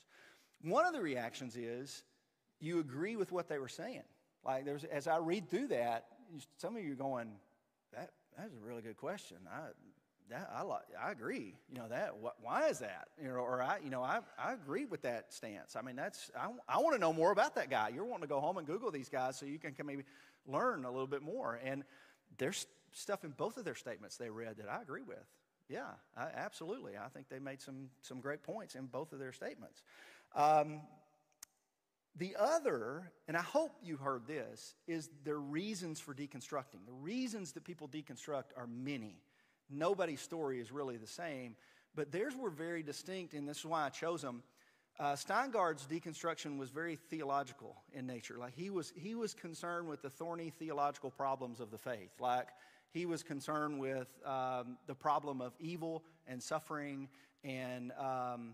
One 0.61 0.85
of 0.85 0.93
the 0.93 1.01
reactions 1.01 1.55
is 1.55 2.03
you 2.59 2.79
agree 2.79 3.15
with 3.15 3.31
what 3.31 3.49
they 3.49 3.57
were 3.57 3.67
saying. 3.67 4.03
Like 4.45 4.65
there's 4.65 4.83
as 4.85 5.07
I 5.07 5.17
read 5.17 5.49
through 5.49 5.67
that, 5.67 6.05
some 6.57 6.75
of 6.75 6.83
you 6.83 6.93
are 6.93 6.95
going, 6.95 7.31
that 7.93 8.11
that's 8.37 8.53
a 8.53 8.65
really 8.65 8.81
good 8.81 8.97
question. 8.97 9.37
I 9.51 9.69
that 10.31 10.49
I 10.53 10.63
I 10.99 11.11
agree. 11.11 11.53
You 11.69 11.79
know 11.79 11.87
that. 11.89 12.15
why 12.41 12.67
is 12.69 12.79
that? 12.79 13.09
You 13.21 13.27
know, 13.27 13.35
or 13.35 13.61
I, 13.61 13.79
you 13.83 13.89
know, 13.89 14.01
I, 14.01 14.19
I 14.39 14.53
agree 14.53 14.85
with 14.85 15.01
that 15.03 15.33
stance. 15.33 15.75
I 15.75 15.81
mean, 15.81 15.95
that's 15.95 16.31
I, 16.35 16.47
I 16.67 16.79
want 16.79 16.95
to 16.95 16.99
know 16.99 17.13
more 17.13 17.31
about 17.31 17.55
that 17.55 17.69
guy. 17.69 17.89
You're 17.89 18.05
wanting 18.05 18.23
to 18.23 18.27
go 18.27 18.39
home 18.39 18.57
and 18.57 18.65
Google 18.65 18.91
these 18.91 19.09
guys 19.09 19.37
so 19.37 19.45
you 19.45 19.59
can 19.59 19.73
maybe 19.85 20.03
learn 20.47 20.85
a 20.85 20.91
little 20.91 21.07
bit 21.07 21.21
more. 21.21 21.59
And 21.63 21.83
there's 22.37 22.65
stuff 22.93 23.23
in 23.23 23.31
both 23.31 23.57
of 23.57 23.65
their 23.65 23.75
statements 23.75 24.17
they 24.17 24.29
read 24.29 24.57
that 24.57 24.69
I 24.69 24.81
agree 24.81 25.03
with. 25.03 25.25
Yeah, 25.69 25.91
I, 26.17 26.27
absolutely. 26.35 26.93
I 26.97 27.07
think 27.09 27.29
they 27.29 27.39
made 27.39 27.61
some 27.61 27.89
some 28.01 28.19
great 28.19 28.43
points 28.43 28.75
in 28.75 28.85
both 28.85 29.13
of 29.13 29.19
their 29.19 29.33
statements. 29.33 29.83
Um, 30.35 30.81
the 32.15 32.35
other, 32.37 33.11
and 33.27 33.37
I 33.37 33.41
hope 33.41 33.71
you 33.83 33.97
heard 33.97 34.27
this, 34.27 34.75
is 34.87 35.09
the 35.23 35.35
reasons 35.35 35.99
for 35.99 36.13
deconstructing. 36.13 36.85
The 36.85 36.91
reasons 36.91 37.53
that 37.53 37.63
people 37.63 37.87
deconstruct 37.87 38.57
are 38.57 38.67
many. 38.67 39.21
Nobody's 39.69 40.21
story 40.21 40.59
is 40.59 40.71
really 40.71 40.97
the 40.97 41.07
same, 41.07 41.55
but 41.95 42.11
theirs 42.11 42.35
were 42.35 42.49
very 42.49 42.83
distinct, 42.83 43.33
and 43.33 43.47
this 43.47 43.59
is 43.59 43.65
why 43.65 43.85
I 43.85 43.89
chose 43.89 44.21
them. 44.21 44.43
Uh, 44.99 45.13
Steingard's 45.13 45.87
deconstruction 45.87 46.57
was 46.57 46.69
very 46.69 46.95
theological 46.95 47.81
in 47.93 48.05
nature. 48.05 48.37
Like 48.37 48.53
he 48.53 48.69
was, 48.69 48.91
he 48.95 49.15
was 49.15 49.33
concerned 49.33 49.87
with 49.87 50.01
the 50.01 50.09
thorny 50.09 50.51
theological 50.51 51.09
problems 51.09 51.59
of 51.59 51.71
the 51.71 51.77
faith. 51.77 52.11
Like 52.19 52.49
he 52.91 53.05
was 53.05 53.23
concerned 53.23 53.79
with 53.79 54.09
um, 54.25 54.77
the 54.85 54.93
problem 54.93 55.41
of 55.41 55.53
evil 55.59 56.03
and 56.27 56.43
suffering 56.43 57.07
and 57.43 57.93
um, 57.93 58.53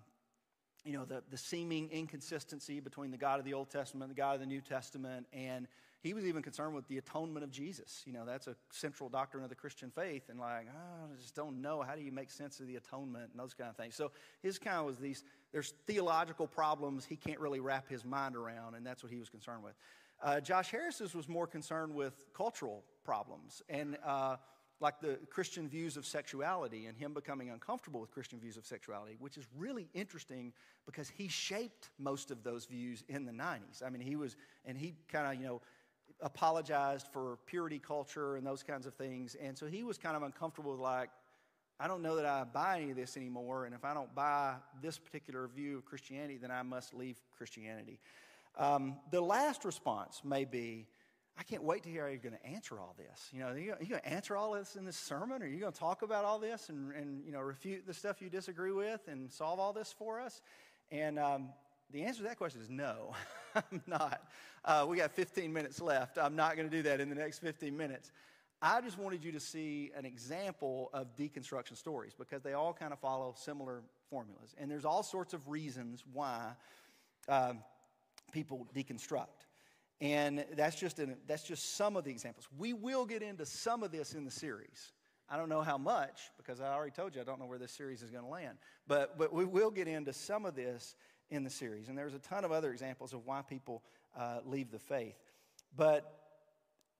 you 0.87 0.93
know 0.93 1.05
the, 1.05 1.21
the 1.29 1.37
seeming 1.37 1.89
inconsistency 1.91 2.79
between 2.79 3.11
the 3.11 3.17
God 3.17 3.39
of 3.39 3.45
the 3.45 3.53
Old 3.53 3.69
Testament 3.69 4.09
and 4.09 4.17
the 4.17 4.19
God 4.19 4.35
of 4.35 4.39
the 4.39 4.47
New 4.47 4.61
Testament 4.61 5.27
and 5.33 5.67
he 6.07 6.13
was 6.13 6.25
even 6.25 6.41
concerned 6.41 6.73
with 6.75 6.87
the 6.87 6.99
atonement 6.99 7.43
of 7.43 7.51
Jesus. 7.51 8.03
You 8.05 8.13
know, 8.13 8.25
that's 8.25 8.47
a 8.47 8.55
central 8.69 9.09
doctrine 9.09 9.43
of 9.43 9.49
the 9.49 9.55
Christian 9.55 9.91
faith. 9.91 10.29
And 10.29 10.39
like, 10.39 10.67
oh, 10.69 11.11
I 11.11 11.21
just 11.21 11.35
don't 11.35 11.61
know. 11.61 11.81
How 11.81 11.95
do 11.95 12.01
you 12.01 12.11
make 12.11 12.29
sense 12.29 12.59
of 12.59 12.67
the 12.67 12.75
atonement 12.75 13.31
and 13.31 13.39
those 13.39 13.53
kind 13.53 13.69
of 13.69 13.75
things? 13.75 13.95
So 13.95 14.11
his 14.41 14.59
kind 14.59 14.77
of 14.77 14.85
was 14.85 14.97
these, 14.97 15.23
there's 15.51 15.73
theological 15.85 16.47
problems 16.47 17.03
he 17.03 17.15
can't 17.15 17.39
really 17.39 17.59
wrap 17.59 17.89
his 17.89 18.05
mind 18.05 18.35
around, 18.35 18.75
and 18.75 18.85
that's 18.85 19.03
what 19.03 19.11
he 19.11 19.17
was 19.17 19.29
concerned 19.29 19.63
with. 19.63 19.73
Uh, 20.21 20.39
Josh 20.39 20.71
Harris's 20.71 21.13
was 21.13 21.27
more 21.27 21.45
concerned 21.45 21.93
with 21.93 22.25
cultural 22.33 22.83
problems 23.03 23.61
and 23.69 23.97
uh, 24.05 24.37
like 24.79 24.99
the 25.01 25.17
Christian 25.29 25.67
views 25.67 25.97
of 25.97 26.05
sexuality 26.05 26.85
and 26.85 26.95
him 26.95 27.13
becoming 27.13 27.49
uncomfortable 27.49 27.99
with 27.99 28.11
Christian 28.11 28.39
views 28.39 28.57
of 28.57 28.65
sexuality, 28.65 29.15
which 29.19 29.37
is 29.37 29.47
really 29.57 29.89
interesting 29.93 30.53
because 30.85 31.09
he 31.09 31.27
shaped 31.27 31.89
most 31.97 32.29
of 32.29 32.43
those 32.43 32.65
views 32.65 33.03
in 33.09 33.25
the 33.25 33.31
90s. 33.31 33.83
I 33.85 33.89
mean, 33.89 34.01
he 34.01 34.15
was, 34.15 34.35
and 34.65 34.77
he 34.77 34.93
kind 35.11 35.27
of, 35.27 35.41
you 35.41 35.47
know, 35.47 35.61
apologized 36.21 37.07
for 37.07 37.37
purity 37.45 37.79
culture 37.79 38.35
and 38.35 38.45
those 38.45 38.63
kinds 38.63 38.85
of 38.85 38.93
things. 38.93 39.35
And 39.41 39.57
so 39.57 39.65
he 39.65 39.83
was 39.83 39.97
kind 39.97 40.15
of 40.15 40.23
uncomfortable 40.23 40.71
with, 40.71 40.79
like, 40.79 41.09
I 41.79 41.87
don't 41.87 42.01
know 42.01 42.15
that 42.15 42.25
I 42.25 42.43
buy 42.43 42.79
any 42.81 42.91
of 42.91 42.97
this 42.97 43.17
anymore. 43.17 43.65
And 43.65 43.75
if 43.75 43.83
I 43.85 43.93
don't 43.93 44.13
buy 44.15 44.55
this 44.81 44.97
particular 44.97 45.47
view 45.47 45.77
of 45.77 45.85
Christianity, 45.85 46.37
then 46.37 46.51
I 46.51 46.63
must 46.63 46.93
leave 46.93 47.17
Christianity. 47.35 47.99
Um, 48.57 48.95
the 49.11 49.21
last 49.21 49.65
response 49.65 50.21
may 50.23 50.45
be, 50.45 50.87
I 51.39 51.43
can't 51.43 51.63
wait 51.63 51.83
to 51.83 51.89
hear 51.89 52.03
how 52.03 52.09
you're 52.09 52.17
going 52.17 52.35
to 52.35 52.45
answer 52.47 52.79
all 52.79 52.95
this. 52.97 53.29
You 53.31 53.41
know, 53.41 53.47
are 53.49 53.57
you, 53.57 53.75
going 53.75 54.01
to 54.01 54.07
answer 54.07 54.35
all 54.35 54.53
this 54.53 54.75
in 54.75 54.85
this 54.85 54.97
sermon? 54.97 55.43
Are 55.43 55.47
you 55.47 55.59
going 55.59 55.71
to 55.71 55.79
talk 55.79 56.01
about 56.01 56.25
all 56.25 56.39
this 56.39 56.69
and, 56.69 56.91
and, 56.93 57.23
you 57.25 57.31
know, 57.31 57.39
refute 57.39 57.85
the 57.85 57.93
stuff 57.93 58.21
you 58.21 58.29
disagree 58.29 58.71
with 58.71 59.01
and 59.07 59.31
solve 59.31 59.59
all 59.59 59.71
this 59.71 59.93
for 59.95 60.19
us? 60.19 60.41
And 60.91 61.19
um, 61.19 61.49
the 61.91 62.03
answer 62.03 62.23
to 62.23 62.27
that 62.29 62.37
question 62.37 62.59
is 62.59 62.71
no, 62.71 63.13
I'm 63.55 63.83
not. 63.85 64.23
Uh, 64.65 64.87
we 64.89 64.97
got 64.97 65.11
15 65.11 65.53
minutes 65.53 65.79
left. 65.79 66.17
I'm 66.17 66.35
not 66.35 66.55
going 66.55 66.67
to 66.69 66.75
do 66.75 66.81
that 66.83 66.99
in 66.99 67.09
the 67.09 67.15
next 67.15 67.39
15 67.39 67.77
minutes. 67.77 68.11
I 68.59 68.81
just 68.81 68.97
wanted 68.97 69.23
you 69.23 69.31
to 69.33 69.39
see 69.39 69.91
an 69.95 70.05
example 70.05 70.89
of 70.91 71.15
deconstruction 71.15 71.77
stories 71.77 72.13
because 72.17 72.41
they 72.41 72.53
all 72.53 72.73
kind 72.73 72.91
of 72.91 72.99
follow 72.99 73.35
similar 73.37 73.83
formulas. 74.09 74.55
And 74.57 74.71
there's 74.71 74.85
all 74.85 75.03
sorts 75.03 75.35
of 75.35 75.47
reasons 75.47 76.03
why 76.11 76.53
um, 77.29 77.59
people 78.31 78.67
deconstruct. 78.75 79.46
And 79.99 80.45
that's 80.55 80.75
just, 80.75 80.99
an, 80.99 81.17
that's 81.27 81.43
just 81.43 81.75
some 81.75 81.95
of 81.95 82.03
the 82.03 82.11
examples. 82.11 82.47
We 82.57 82.73
will 82.73 83.05
get 83.05 83.23
into 83.23 83.45
some 83.45 83.81
of 83.81 83.91
this 83.91 84.13
in 84.13 84.25
the 84.25 84.31
series. 84.31 84.91
I 85.29 85.37
don't 85.37 85.49
know 85.49 85.61
how 85.61 85.77
much 85.77 86.31
because 86.37 86.61
I 86.61 86.73
already 86.73 86.91
told 86.91 87.15
you 87.15 87.21
I 87.21 87.23
don't 87.23 87.39
know 87.39 87.47
where 87.47 87.57
this 87.57 87.71
series 87.71 88.01
is 88.01 88.11
going 88.11 88.23
to 88.23 88.29
land. 88.29 88.57
But, 88.87 89.17
but 89.17 89.33
we 89.33 89.43
will 89.43 89.71
get 89.71 89.87
into 89.87 90.13
some 90.13 90.45
of 90.45 90.55
this 90.55 90.95
in 91.29 91.43
the 91.43 91.49
series. 91.49 91.89
And 91.89 91.97
there's 91.97 92.13
a 92.13 92.19
ton 92.19 92.45
of 92.45 92.51
other 92.51 92.71
examples 92.71 93.13
of 93.13 93.25
why 93.25 93.41
people 93.41 93.83
uh, 94.17 94.39
leave 94.45 94.71
the 94.71 94.79
faith. 94.79 95.17
But 95.75 96.13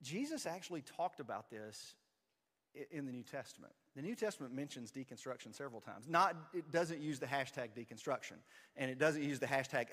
Jesus 0.02 0.44
actually 0.44 0.82
talked 0.82 1.20
about 1.20 1.50
this 1.50 1.94
in 2.90 3.06
the 3.06 3.12
New 3.12 3.22
Testament. 3.22 3.72
The 3.96 4.02
New 4.02 4.14
Testament 4.14 4.54
mentions 4.54 4.92
deconstruction 4.92 5.54
several 5.54 5.80
times. 5.80 6.06
Not, 6.08 6.36
it 6.54 6.70
doesn't 6.70 7.00
use 7.00 7.18
the 7.18 7.26
hashtag 7.26 7.70
deconstruction, 7.76 8.36
and 8.76 8.90
it 8.90 8.98
doesn't 8.98 9.22
use 9.22 9.38
the 9.38 9.46
hashtag 9.46 9.86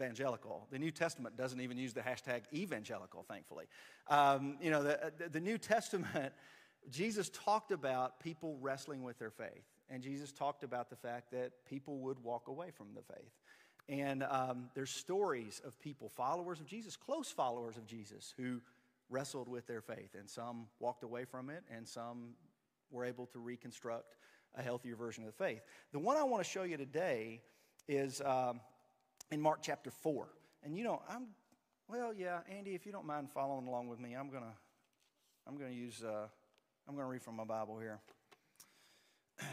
evangelical. 0.00 0.66
The 0.70 0.78
New 0.78 0.90
Testament 0.90 1.36
doesn't 1.36 1.60
even 1.60 1.76
use 1.76 1.92
the 1.92 2.00
hashtag 2.00 2.42
evangelical, 2.52 3.24
thankfully. 3.28 3.66
Um, 4.08 4.56
you 4.60 4.70
know, 4.70 4.82
the, 4.82 5.12
the 5.30 5.40
New 5.40 5.58
Testament, 5.58 6.32
Jesus 6.90 7.30
talked 7.30 7.70
about 7.70 8.18
people 8.18 8.58
wrestling 8.60 9.02
with 9.04 9.18
their 9.18 9.30
faith, 9.30 9.64
and 9.88 10.02
Jesus 10.02 10.32
talked 10.32 10.64
about 10.64 10.90
the 10.90 10.96
fact 10.96 11.30
that 11.30 11.52
people 11.64 11.98
would 11.98 12.18
walk 12.24 12.48
away 12.48 12.70
from 12.76 12.88
the 12.94 13.02
faith. 13.02 13.32
And 13.88 14.22
um, 14.22 14.70
there's 14.74 14.90
stories 14.90 15.60
of 15.64 15.78
people, 15.78 16.08
followers 16.08 16.58
of 16.58 16.66
Jesus, 16.66 16.96
close 16.96 17.30
followers 17.30 17.76
of 17.76 17.86
Jesus, 17.86 18.32
who 18.36 18.60
wrestled 19.10 19.48
with 19.48 19.66
their 19.66 19.82
faith. 19.82 20.14
And 20.18 20.28
some 20.28 20.66
walked 20.80 21.04
away 21.04 21.24
from 21.24 21.50
it, 21.50 21.62
and 21.70 21.86
some 21.86 22.30
were 22.94 23.04
able 23.04 23.26
to 23.26 23.38
reconstruct 23.38 24.16
a 24.56 24.62
healthier 24.62 24.94
version 24.94 25.24
of 25.24 25.36
the 25.36 25.44
faith. 25.44 25.60
The 25.92 25.98
one 25.98 26.16
I 26.16 26.22
want 26.22 26.42
to 26.42 26.48
show 26.48 26.62
you 26.62 26.76
today 26.76 27.42
is 27.88 28.22
um, 28.24 28.60
in 29.30 29.40
Mark 29.40 29.58
chapter 29.60 29.90
4. 29.90 30.28
And 30.62 30.78
you 30.78 30.84
know, 30.84 31.02
I'm, 31.10 31.26
well, 31.88 32.14
yeah, 32.14 32.38
Andy, 32.48 32.74
if 32.74 32.86
you 32.86 32.92
don't 32.92 33.06
mind 33.06 33.30
following 33.30 33.66
along 33.66 33.88
with 33.88 33.98
me, 33.98 34.14
I'm 34.14 34.30
going 34.30 34.44
to. 34.44 34.52
I'm 35.46 35.58
going 35.58 35.70
to 35.70 35.76
use, 35.76 36.02
uh, 36.02 36.26
I'm 36.88 36.94
going 36.94 37.04
to 37.04 37.10
read 37.10 37.22
from 37.22 37.36
my 37.36 37.44
Bible 37.44 37.78
here. 37.78 38.00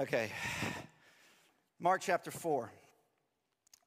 okay. 0.00 0.32
Mark 1.78 2.00
chapter 2.00 2.32
4. 2.32 2.72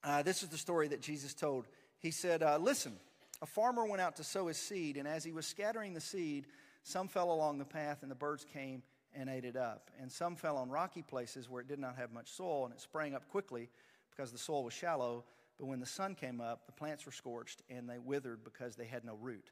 Uh, 0.01 0.23
this 0.23 0.43
is 0.43 0.49
the 0.49 0.57
story 0.57 0.87
that 0.87 1.01
Jesus 1.01 1.33
told. 1.33 1.67
He 1.99 2.11
said, 2.11 2.41
uh, 2.41 2.57
Listen, 2.57 2.93
a 3.41 3.45
farmer 3.45 3.85
went 3.85 4.01
out 4.01 4.15
to 4.15 4.23
sow 4.23 4.47
his 4.47 4.57
seed, 4.57 4.95
and 4.95 5.05
as 5.05 5.25
he 5.25 5.33
was 5.33 5.45
scattering 5.45 5.93
the 5.93 5.99
seed, 5.99 6.47
some 6.87 7.09
fell 7.09 7.31
along 7.31 7.57
the 7.57 7.65
path, 7.65 7.99
and 8.01 8.09
the 8.09 8.15
birds 8.15 8.45
came 8.53 8.81
and 9.13 9.29
ate 9.29 9.43
it 9.43 9.57
up. 9.57 9.91
And 9.99 10.09
some 10.09 10.37
fell 10.37 10.55
on 10.55 10.69
rocky 10.69 11.01
places 11.01 11.49
where 11.49 11.61
it 11.61 11.67
did 11.67 11.79
not 11.79 11.97
have 11.97 12.13
much 12.13 12.31
soil, 12.31 12.63
and 12.63 12.73
it 12.73 12.79
sprang 12.79 13.13
up 13.13 13.27
quickly 13.27 13.69
because 14.09 14.31
the 14.31 14.37
soil 14.37 14.63
was 14.63 14.73
shallow. 14.73 15.25
But 15.59 15.65
when 15.65 15.81
the 15.81 15.85
sun 15.85 16.15
came 16.15 16.39
up, 16.39 16.65
the 16.65 16.71
plants 16.71 17.05
were 17.05 17.11
scorched, 17.11 17.61
and 17.69 17.89
they 17.89 17.97
withered 17.97 18.45
because 18.45 18.77
they 18.77 18.85
had 18.85 19.03
no 19.03 19.15
root. 19.15 19.51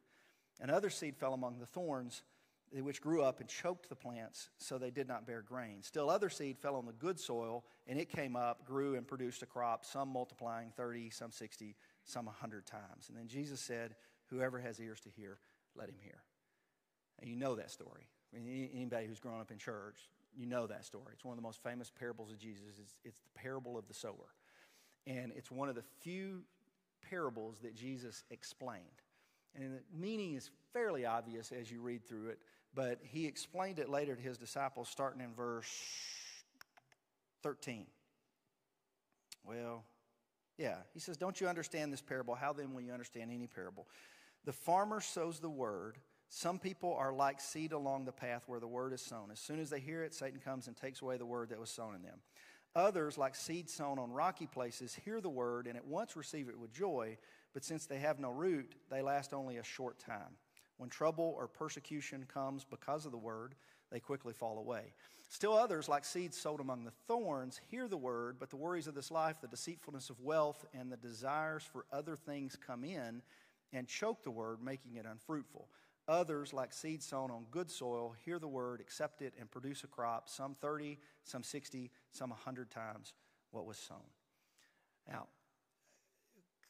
And 0.62 0.72
other 0.72 0.89
seed 0.89 1.18
fell 1.18 1.34
among 1.34 1.60
the 1.60 1.65
thorns 1.65 2.24
eh, 2.74 2.80
which 2.80 3.01
grew 3.01 3.22
up 3.22 3.42
and 3.42 3.50
choked 3.50 3.89
the 3.89 3.96
plants 3.96 4.50
so 4.58 4.77
they 4.77 4.92
did 4.92 5.10
not 5.10 5.27
bear 5.27 5.42
grain. 5.42 5.82
Still, 5.82 6.10
other 6.10 6.30
seed 6.30 6.58
fell 6.58 6.75
on 6.77 6.86
the 6.86 6.94
good 6.94 7.20
soil, 7.20 7.65
and 7.86 8.00
it 8.00 8.08
came 8.08 8.38
up, 8.38 8.65
grew, 8.65 8.96
and 8.96 9.06
produced 9.06 9.42
a 9.42 9.46
crop, 9.46 9.84
some 9.84 10.08
multiplying 10.08 10.72
30, 10.77 11.10
some 11.10 11.32
60, 11.32 11.75
some 12.06 12.27
100 12.27 12.65
times. 12.65 13.10
And 13.10 13.18
then 13.18 13.27
Jesus 13.27 13.60
said, 13.60 13.96
Whoever 14.30 14.58
has 14.60 14.80
ears 14.80 15.01
to 15.01 15.10
hear, 15.10 15.39
let 15.75 15.89
him 15.89 15.98
hear. 16.01 16.24
And 17.19 17.29
you 17.29 17.36
know 17.36 17.55
that 17.55 17.72
story. 17.72 18.07
I 18.36 18.39
mean, 18.39 18.69
anybody 18.74 19.07
who's 19.07 19.19
grown 19.19 19.39
up 19.39 19.51
in 19.51 19.57
church, 19.57 19.98
you 20.36 20.45
know 20.45 20.67
that 20.67 20.86
story. 20.86 21.13
It's 21.13 21.24
one 21.24 21.34
of 21.34 21.38
the 21.38 21.48
most 21.48 21.63
famous 21.63 21.89
parables 21.89 22.31
of 22.31 22.38
Jesus. 22.38 22.65
It's, 22.79 22.95
it's 23.03 23.19
the 23.19 23.39
parable 23.39 23.77
of 23.77 23.88
the 23.88 23.93
sower. 23.93 24.34
And 25.07 25.31
it's 25.36 25.51
one 25.51 25.69
of 25.69 25.75
the 25.75 25.84
few 26.01 26.41
parables 27.10 27.60
that 27.62 27.75
Jesus 27.75 28.24
explained. 28.31 28.84
And 29.55 29.75
the 29.75 29.81
meaning 29.98 30.34
is 30.34 30.50
fairly 30.74 31.05
obvious 31.05 31.51
as 31.51 31.72
you 31.72 31.81
read 31.81 32.05
through 32.05 32.29
it. 32.29 32.39
But 32.74 33.00
he 33.01 33.25
explained 33.25 33.79
it 33.79 33.89
later 33.89 34.15
to 34.15 34.22
his 34.22 34.38
disciples, 34.38 34.89
starting 34.89 35.22
in 35.22 35.34
verse 35.34 35.72
13. 37.41 37.86
Well, 39.45 39.86
yeah, 40.57 40.77
he 40.93 41.00
says, 41.00 41.15
Don't 41.15 41.39
you 41.39 41.48
understand 41.48 41.93
this 41.93 42.01
parable? 42.01 42.36
How 42.36 42.51
then 42.51 42.74
will 42.74 42.81
you 42.81 42.91
understand 42.91 43.31
any 43.31 43.48
parable? 43.48 43.88
The 44.43 44.51
farmer 44.51 45.00
sows 45.00 45.39
the 45.39 45.50
word. 45.50 45.98
Some 46.29 46.60
people 46.60 46.94
are 46.94 47.13
like 47.13 47.39
seed 47.39 47.72
along 47.72 48.05
the 48.05 48.12
path 48.12 48.44
where 48.48 48.60
the 48.60 48.67
word 48.67 48.94
is 48.94 49.01
sown. 49.01 49.29
As 49.32 49.39
soon 49.39 49.60
as 49.60 49.70
they 49.70 49.79
hear 49.79 50.03
it, 50.03 50.13
Satan 50.13 50.39
comes 50.39 50.67
and 50.67 50.75
takes 50.75 51.01
away 51.01 51.17
the 51.17 51.25
word 51.25 51.50
that 51.50 51.60
was 51.60 51.70
sown 51.70 51.96
in 51.96 52.01
them. 52.01 52.20
Others, 52.75 53.17
like 53.17 53.36
seed 53.36 53.70
sown 53.70 54.00
on 54.00 54.12
rocky 54.12 54.48
places, 54.48 54.94
hear 55.05 55.22
the 55.22 55.29
word 55.29 55.65
and 55.65 55.77
at 55.77 55.86
once 55.86 56.17
receive 56.17 56.50
it 56.50 56.60
with 56.60 56.74
joy, 56.74 57.17
but 57.53 57.63
since 57.63 57.86
they 57.86 58.00
have 58.00 58.20
no 58.20 58.32
root, 58.32 58.75
they 58.91 59.01
last 59.01 59.34
only 59.34 59.58
a 59.58 59.63
short 59.63 59.98
time. 59.98 60.36
When 60.77 60.89
trouble 60.89 61.34
or 61.38 61.48
persecution 61.48 62.25
comes 62.32 62.65
because 62.65 63.05
of 63.05 63.13
the 63.13 63.17
word, 63.17 63.55
they 63.91 64.01
quickly 64.01 64.34
fall 64.34 64.58
away. 64.58 64.94
Still 65.29 65.53
others, 65.53 65.88
like 65.88 66.03
seeds 66.03 66.38
sowed 66.38 66.60
among 66.60 66.84
the 66.84 66.91
thorns, 67.08 67.62
hear 67.70 67.88
the 67.88 67.96
word, 67.96 68.38
but 68.39 68.50
the 68.50 68.58
worries 68.58 68.88
of 68.88 68.96
this 68.96 69.10
life, 69.10 69.39
the 69.39 69.48
deceitfulness 69.48 70.10
of 70.10 70.20
wealth, 70.20 70.65
and 70.74 70.91
the 70.91 70.98
desires 70.98 71.63
for 71.63 71.86
other 71.94 72.17
things 72.17 72.58
come 72.58 72.84
in 72.84 73.22
and 73.72 73.88
choke 73.88 74.24
the 74.24 74.32
word, 74.32 74.62
making 74.62 74.96
it 74.96 75.05
unfruitful. 75.10 75.70
Others, 76.07 76.53
like 76.53 76.71
seeds 76.71 77.05
sown 77.05 77.31
on 77.31 77.45
good 77.50 77.69
soil, 77.71 78.15
hear 78.24 78.38
the 78.38 78.47
word, 78.47 78.79
accept 78.79 79.21
it, 79.21 79.33
and 79.39 79.50
produce 79.50 79.83
a 79.83 79.88
crop, 79.88 80.29
some 80.29 80.55
30, 80.62 81.00
some 81.24 81.41
60, 81.41 81.89
some 82.12 82.29
100 82.29 82.69
times 82.69 83.13
what 83.51 83.65
was 83.65 83.77
sown. 83.77 83.97
Now, 85.07 85.27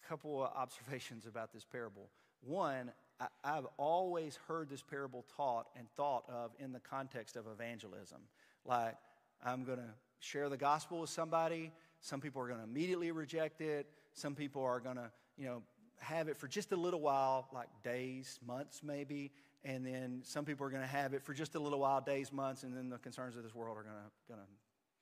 a 0.03 0.07
couple 0.07 0.43
of 0.43 0.51
observations 0.55 1.25
about 1.25 1.51
this 1.51 1.65
parable. 1.65 2.09
One, 2.41 2.91
I, 3.19 3.27
have 3.43 3.67
always 3.77 4.37
heard 4.47 4.69
this 4.69 4.81
parable 4.81 5.25
taught 5.35 5.67
and 5.77 5.87
thought 5.95 6.23
of 6.29 6.51
in 6.59 6.71
the 6.71 6.79
context 6.79 7.35
of 7.35 7.45
evangelism. 7.47 8.19
Like, 8.65 8.95
I'm 9.43 9.63
going 9.63 9.79
to 9.79 9.93
share 10.19 10.49
the 10.49 10.57
gospel 10.57 10.99
with 11.01 11.09
somebody. 11.09 11.71
Some 12.01 12.21
people 12.21 12.41
are 12.41 12.47
going 12.47 12.59
to 12.59 12.65
immediately 12.65 13.11
reject 13.11 13.61
it. 13.61 13.87
Some 14.13 14.35
people 14.35 14.63
are 14.63 14.79
going 14.79 14.97
to, 14.97 15.11
you 15.37 15.45
know, 15.45 15.63
have 15.99 16.27
it 16.27 16.37
for 16.37 16.47
just 16.47 16.71
a 16.71 16.75
little 16.75 17.01
while, 17.01 17.47
like 17.53 17.67
days, 17.83 18.39
months 18.45 18.81
maybe. 18.83 19.31
And 19.63 19.85
then 19.85 20.21
some 20.23 20.45
people 20.45 20.65
are 20.65 20.69
going 20.69 20.83
to 20.83 20.87
have 20.87 21.13
it 21.13 21.23
for 21.23 21.33
just 21.33 21.55
a 21.55 21.59
little 21.59 21.79
while, 21.79 21.99
days, 21.99 22.31
months, 22.31 22.63
and 22.63 22.75
then 22.75 22.89
the 22.89 22.99
concerns 22.99 23.35
of 23.35 23.43
this 23.43 23.55
world 23.55 23.77
are 23.77 23.83
going 23.83 23.95
to, 24.29 24.35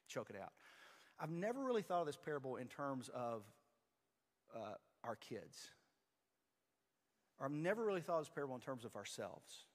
choke 0.10 0.30
it 0.30 0.36
out. 0.40 0.52
I've 1.20 1.32
never 1.32 1.64
really 1.64 1.82
thought 1.82 2.02
of 2.02 2.06
this 2.06 2.18
parable 2.18 2.58
in 2.58 2.68
terms 2.68 3.10
of 3.16 3.44
uh, 4.56 4.76
our 5.04 5.16
kids. 5.16 5.70
Or 7.40 7.48
I've 7.48 7.52
never 7.52 7.84
really 7.84 8.02
thought 8.02 8.20
of 8.20 8.26
this 8.26 8.34
parable 8.34 8.54
in 8.54 8.62
terms 8.62 8.86
of 8.86 8.96
ourselves. 8.96 9.66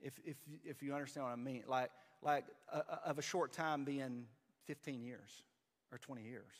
If, 0.00 0.18
if, 0.24 0.36
if 0.64 0.82
you 0.82 0.92
understand 0.92 1.24
what 1.24 1.32
I 1.32 1.36
mean, 1.36 1.62
like, 1.66 1.90
like 2.20 2.44
uh, 2.70 2.82
of 3.06 3.18
a 3.18 3.22
short 3.22 3.52
time 3.52 3.84
being 3.84 4.26
15 4.66 5.02
years 5.02 5.44
or 5.92 5.98
20 5.98 6.22
years. 6.22 6.54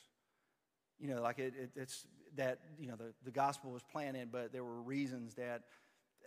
You 0.99 1.09
know, 1.09 1.23
like 1.23 1.39
it, 1.39 1.55
it, 1.59 1.71
it's 1.75 2.07
that, 2.37 2.59
you 2.79 2.87
know, 2.87 2.97
the, 2.97 3.13
the 3.25 3.31
gospel 3.31 3.71
was 3.71 3.83
planted, 3.83 4.31
but 4.33 4.53
there 4.53 4.65
were 4.65 4.81
reasons 4.81 5.35
that, 5.35 5.63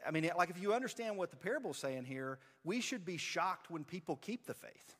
I 0.05 0.11
mean, 0.11 0.29
like 0.37 0.49
if 0.49 0.61
you 0.61 0.73
understand 0.73 1.17
what 1.17 1.31
the 1.31 1.37
parable's 1.37 1.77
saying 1.77 2.05
here, 2.05 2.39
we 2.63 2.81
should 2.81 3.05
be 3.05 3.17
shocked 3.17 3.71
when 3.71 3.83
people 3.83 4.15
keep 4.15 4.45
the 4.45 4.53
faith. 4.53 4.95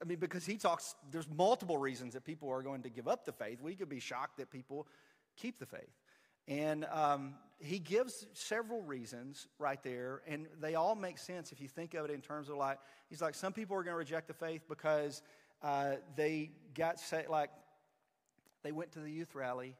I 0.00 0.04
mean, 0.04 0.18
because 0.18 0.44
he 0.44 0.56
talks, 0.56 0.94
there's 1.10 1.28
multiple 1.28 1.78
reasons 1.78 2.14
that 2.14 2.24
people 2.24 2.50
are 2.50 2.62
going 2.62 2.82
to 2.82 2.90
give 2.90 3.08
up 3.08 3.24
the 3.24 3.32
faith. 3.32 3.62
We 3.62 3.74
could 3.74 3.88
be 3.88 4.00
shocked 4.00 4.36
that 4.38 4.50
people 4.50 4.86
keep 5.36 5.58
the 5.58 5.66
faith. 5.66 5.94
And 6.48 6.84
um, 6.92 7.34
he 7.58 7.78
gives 7.78 8.26
several 8.34 8.82
reasons 8.82 9.48
right 9.58 9.82
there, 9.82 10.22
and 10.26 10.46
they 10.60 10.74
all 10.74 10.94
make 10.94 11.18
sense 11.18 11.50
if 11.50 11.60
you 11.60 11.68
think 11.68 11.94
of 11.94 12.04
it 12.04 12.10
in 12.10 12.20
terms 12.20 12.48
of 12.48 12.56
like, 12.56 12.78
he's 13.08 13.22
like, 13.22 13.34
some 13.34 13.52
people 13.52 13.76
are 13.76 13.82
going 13.82 13.94
to 13.94 13.98
reject 13.98 14.28
the 14.28 14.34
faith 14.34 14.62
because 14.68 15.22
uh, 15.62 15.94
they 16.14 16.50
got, 16.74 17.00
say, 17.00 17.24
like, 17.28 17.50
they 18.66 18.72
went 18.72 18.90
to 18.90 18.98
the 18.98 19.10
youth 19.10 19.36
rally, 19.36 19.76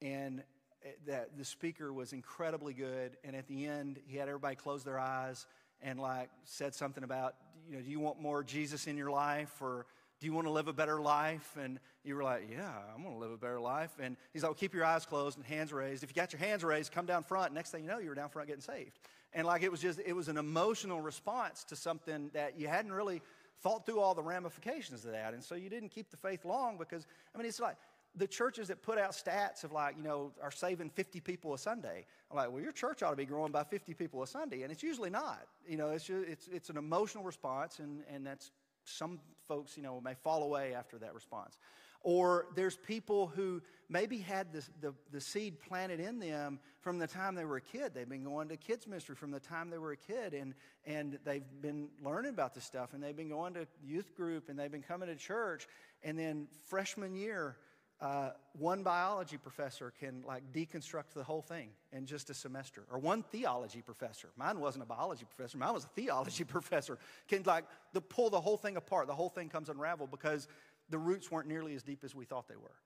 and 0.00 0.42
eh, 0.82 0.88
that 1.06 1.36
the 1.36 1.44
speaker 1.44 1.92
was 1.92 2.14
incredibly 2.14 2.72
good, 2.72 3.18
and 3.22 3.36
at 3.36 3.46
the 3.48 3.66
end, 3.66 3.98
he 4.06 4.16
had 4.16 4.28
everybody 4.28 4.56
close 4.56 4.82
their 4.82 4.98
eyes 4.98 5.46
and 5.82 6.00
like 6.00 6.30
said 6.44 6.74
something 6.74 7.04
about, 7.04 7.34
you 7.68 7.76
know, 7.76 7.82
do 7.82 7.90
you 7.90 8.00
want 8.00 8.18
more 8.18 8.42
Jesus 8.42 8.86
in 8.86 8.96
your 8.96 9.10
life, 9.10 9.52
or 9.60 9.84
do 10.20 10.26
you 10.26 10.32
want 10.32 10.46
to 10.46 10.50
live 10.50 10.68
a 10.68 10.72
better 10.72 11.02
life? 11.02 11.54
And 11.60 11.78
you 12.02 12.14
were 12.14 12.22
like, 12.22 12.48
Yeah, 12.50 12.72
I'm 12.94 13.02
going 13.02 13.14
to 13.14 13.20
live 13.20 13.30
a 13.30 13.36
better 13.36 13.60
life. 13.60 13.90
And 14.00 14.16
he's 14.32 14.42
like, 14.42 14.48
well, 14.48 14.54
Keep 14.54 14.72
your 14.72 14.86
eyes 14.86 15.04
closed 15.04 15.36
and 15.36 15.44
hands 15.44 15.70
raised. 15.70 16.02
If 16.02 16.08
you 16.08 16.14
got 16.14 16.32
your 16.32 16.40
hands 16.40 16.64
raised, 16.64 16.92
come 16.92 17.04
down 17.04 17.24
front. 17.24 17.52
Next 17.52 17.70
thing 17.72 17.84
you 17.84 17.90
know, 17.90 17.98
you 17.98 18.08
were 18.08 18.14
down 18.14 18.30
front 18.30 18.48
getting 18.48 18.62
saved. 18.62 18.98
And 19.34 19.46
like 19.46 19.62
it 19.62 19.70
was 19.70 19.82
just, 19.82 20.00
it 20.04 20.14
was 20.14 20.28
an 20.28 20.38
emotional 20.38 21.02
response 21.02 21.62
to 21.64 21.76
something 21.76 22.30
that 22.32 22.58
you 22.58 22.68
hadn't 22.68 22.92
really 22.92 23.20
thought 23.62 23.84
through 23.84 24.00
all 24.00 24.14
the 24.14 24.22
ramifications 24.22 25.04
of 25.04 25.12
that. 25.12 25.34
And 25.34 25.44
so 25.44 25.54
you 25.54 25.68
didn't 25.68 25.90
keep 25.90 26.10
the 26.10 26.16
faith 26.16 26.44
long 26.44 26.78
because, 26.78 27.06
I 27.34 27.38
mean, 27.38 27.46
it's 27.46 27.60
like, 27.60 27.76
the 28.16 28.26
churches 28.26 28.68
that 28.68 28.82
put 28.82 28.98
out 28.98 29.12
stats 29.12 29.64
of 29.64 29.72
like, 29.72 29.96
you 29.96 30.02
know, 30.02 30.32
are 30.42 30.50
saving 30.50 30.90
50 30.90 31.20
people 31.20 31.54
a 31.54 31.58
Sunday. 31.58 32.04
I'm 32.30 32.36
like, 32.36 32.50
well, 32.50 32.62
your 32.62 32.72
church 32.72 33.02
ought 33.02 33.10
to 33.10 33.16
be 33.16 33.24
growing 33.24 33.52
by 33.52 33.64
50 33.64 33.94
people 33.94 34.22
a 34.22 34.26
Sunday. 34.26 34.62
And 34.62 34.72
it's 34.72 34.82
usually 34.82 35.10
not. 35.10 35.46
You 35.68 35.76
know, 35.76 35.90
it's, 35.90 36.04
just, 36.04 36.28
it's, 36.28 36.48
it's 36.48 36.70
an 36.70 36.76
emotional 36.76 37.24
response, 37.24 37.78
and, 37.78 38.02
and 38.12 38.26
that's 38.26 38.50
some 38.84 39.20
folks, 39.46 39.76
you 39.76 39.82
know, 39.82 40.00
may 40.00 40.14
fall 40.14 40.42
away 40.42 40.74
after 40.74 40.98
that 40.98 41.14
response. 41.14 41.58
Or 42.02 42.46
there's 42.54 42.76
people 42.76 43.26
who 43.26 43.60
maybe 43.88 44.18
had 44.18 44.52
this, 44.52 44.70
the, 44.80 44.94
the 45.12 45.20
seed 45.20 45.60
planted 45.60 46.00
in 46.00 46.18
them 46.18 46.58
from 46.80 46.98
the 46.98 47.06
time 47.06 47.34
they 47.34 47.44
were 47.44 47.58
a 47.58 47.60
kid. 47.60 47.92
They've 47.94 48.08
been 48.08 48.24
going 48.24 48.48
to 48.48 48.56
kids' 48.56 48.86
ministry 48.86 49.14
from 49.14 49.30
the 49.30 49.40
time 49.40 49.68
they 49.68 49.76
were 49.76 49.92
a 49.92 49.96
kid, 49.96 50.32
and, 50.32 50.54
and 50.86 51.18
they've 51.24 51.44
been 51.60 51.88
learning 52.02 52.30
about 52.30 52.54
this 52.54 52.64
stuff, 52.64 52.94
and 52.94 53.02
they've 53.02 53.16
been 53.16 53.28
going 53.28 53.52
to 53.54 53.66
youth 53.84 54.16
group, 54.16 54.48
and 54.48 54.58
they've 54.58 54.72
been 54.72 54.82
coming 54.82 55.08
to 55.08 55.16
church. 55.16 55.66
And 56.02 56.18
then 56.18 56.46
freshman 56.68 57.14
year, 57.14 57.56
uh, 58.00 58.30
one 58.58 58.82
biology 58.82 59.36
professor 59.36 59.92
can 60.00 60.22
like 60.26 60.42
deconstruct 60.52 61.12
the 61.14 61.22
whole 61.22 61.42
thing 61.42 61.68
in 61.92 62.06
just 62.06 62.30
a 62.30 62.34
semester 62.34 62.84
or 62.90 62.98
one 62.98 63.22
theology 63.22 63.82
professor. 63.82 64.30
Mine 64.36 64.58
wasn't 64.58 64.82
a 64.82 64.86
biology 64.86 65.26
professor 65.26 65.58
mine 65.58 65.74
was 65.74 65.84
a 65.84 65.88
theology 65.88 66.44
professor 66.56 66.98
can 67.28 67.42
like 67.42 67.64
the, 67.92 68.00
pull 68.00 68.30
the 68.30 68.40
whole 68.40 68.56
thing 68.56 68.76
apart. 68.76 69.06
The 69.06 69.14
whole 69.14 69.28
thing 69.28 69.50
comes 69.50 69.68
unraveled 69.68 70.10
because 70.10 70.48
the 70.88 70.98
roots 70.98 71.30
weren't 71.30 71.46
nearly 71.46 71.74
as 71.74 71.82
deep 71.82 72.02
as 72.02 72.14
we 72.14 72.24
thought 72.24 72.48
they 72.48 72.56
were. 72.56 72.76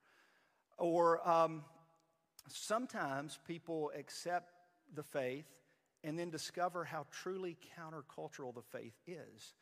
Or 0.78 1.26
um, 1.28 1.62
sometimes 2.48 3.38
people 3.46 3.92
accept 3.96 4.52
the 4.94 5.04
faith 5.04 5.46
and 6.02 6.18
then 6.18 6.30
discover 6.30 6.84
how 6.84 7.06
truly 7.10 7.56
countercultural 7.78 8.52
the 8.52 8.62
faith 8.62 8.94
is 9.06 9.54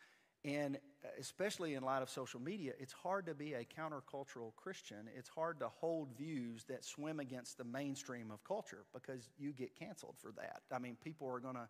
and 0.44 0.76
uh, 1.04 1.08
especially 1.20 1.74
in 1.74 1.82
light 1.82 2.02
of 2.02 2.10
social 2.10 2.40
media, 2.40 2.72
it's 2.78 2.92
hard 2.92 3.26
to 3.26 3.34
be 3.34 3.54
a 3.54 3.64
countercultural 3.64 4.54
Christian. 4.56 5.08
It's 5.16 5.28
hard 5.28 5.60
to 5.60 5.68
hold 5.68 6.16
views 6.16 6.64
that 6.64 6.84
swim 6.84 7.20
against 7.20 7.58
the 7.58 7.64
mainstream 7.64 8.30
of 8.30 8.42
culture 8.44 8.84
because 8.92 9.28
you 9.38 9.52
get 9.52 9.76
canceled 9.76 10.16
for 10.18 10.32
that. 10.32 10.62
I 10.72 10.78
mean, 10.78 10.96
people 11.02 11.28
are 11.28 11.40
going 11.40 11.54
to 11.54 11.68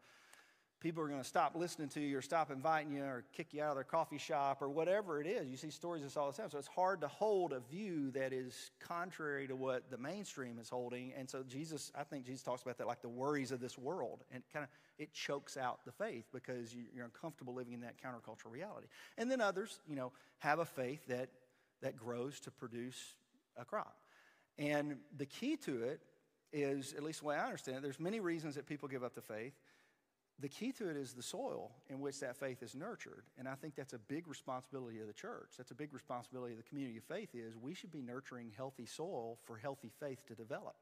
people 0.83 1.01
are 1.01 1.07
going 1.07 1.21
to 1.21 1.27
stop 1.27 1.55
listening 1.55 1.89
to 1.89 2.01
you 2.01 2.19
or 2.19 2.23
stop 2.23 2.51
inviting 2.51 2.93
you 2.93 3.05
or 3.05 3.25
kick 3.33 3.55
you 3.55 3.63
out 3.63 3.71
of 3.71 3.77
their 3.77 3.85
coffee 3.85 4.19
shop 4.19 4.61
or 4.61 4.69
whatever 4.69 5.21
it 5.21 5.29
is. 5.29 5.49
You 5.49 5.57
see 5.57 5.71
stories 5.71 6.03
of 6.03 6.09
this 6.09 6.17
all 6.17 6.31
the 6.31 6.37
time. 6.37 6.51
So 6.51 6.59
it's 6.59 6.67
hard 6.67 7.01
to 7.03 7.09
hold 7.09 7.53
a 7.53 7.61
view 7.61 8.11
that 8.11 8.33
is 8.33 8.73
contrary 8.81 9.47
to 9.47 9.55
what 9.55 9.91
the 9.91 9.97
mainstream 9.97 10.59
is 10.59 10.69
holding. 10.69 11.13
And 11.17 11.31
so 11.31 11.45
Jesus, 11.49 11.93
I 11.97 12.03
think 12.03 12.27
Jesus 12.27 12.43
talks 12.43 12.63
about 12.63 12.79
that 12.79 12.89
like 12.89 13.01
the 13.01 13.09
worries 13.09 13.53
of 13.53 13.61
this 13.61 13.79
world. 13.79 14.25
And 14.33 14.43
kind 14.53 14.65
of 14.65 14.71
it 14.99 15.13
chokes 15.13 15.57
out 15.57 15.85
the 15.85 15.93
faith 15.93 16.25
because 16.33 16.75
you're 16.75 17.05
uncomfortable 17.05 17.55
living 17.55 17.75
in 17.75 17.81
that 17.83 17.95
countercultural 18.03 18.51
reality. 18.51 18.89
And 19.17 19.31
then 19.31 19.41
others, 19.41 19.79
you 19.87 19.95
know, 19.95 20.11
have 20.39 20.59
a 20.59 20.67
faith 20.67 21.07
that 21.07 21.29
that 21.83 21.97
grows 21.97 22.41
to 22.41 22.51
produce 22.51 23.15
a 23.57 23.65
crop. 23.65 23.97
And 24.59 24.97
the 25.17 25.27
key 25.27 25.57
to 25.59 25.83
it 25.85 26.01
is, 26.53 26.93
at 26.95 27.03
least 27.03 27.21
the 27.21 27.27
way 27.27 27.37
I 27.37 27.45
understand 27.45 27.79
it, 27.79 27.83
there's 27.83 28.01
many 28.01 28.21
reasons 28.21 28.55
that 28.57 28.67
people 28.67 28.89
give 28.89 29.03
up 29.03 29.15
the 29.15 29.23
faith 29.23 29.55
the 30.43 30.49
key 30.49 30.73
to 30.73 30.91
it 30.91 30.97
is 30.97 31.13
the 31.13 31.23
soil 31.23 31.71
in 31.89 32.01
which 32.01 32.19
that 32.19 32.37
faith 32.37 32.63
is 32.65 32.75
nurtured. 32.75 33.23
And 33.39 33.49
I 33.49 33.55
think 33.55 33.77
that's 33.77 33.93
a 33.93 33.99
big 33.99 34.27
responsibility 34.27 35.01
of 35.01 35.07
the 35.07 35.13
church. 35.13 35.51
That's 35.57 35.71
a 35.71 35.75
big 35.75 35.95
responsibility 35.95 36.53
of 36.53 36.59
the 36.59 36.69
community 36.69 36.99
of 36.99 37.05
faith 37.05 37.31
is 37.33 37.57
we 37.57 37.75
should 37.75 37.93
be 37.93 38.03
nurturing 38.03 38.51
healthy 38.57 38.85
soil 38.85 39.39
for 39.45 39.57
healthy 39.57 39.93
faith 40.01 40.27
to 40.27 40.35
develop. 40.35 40.75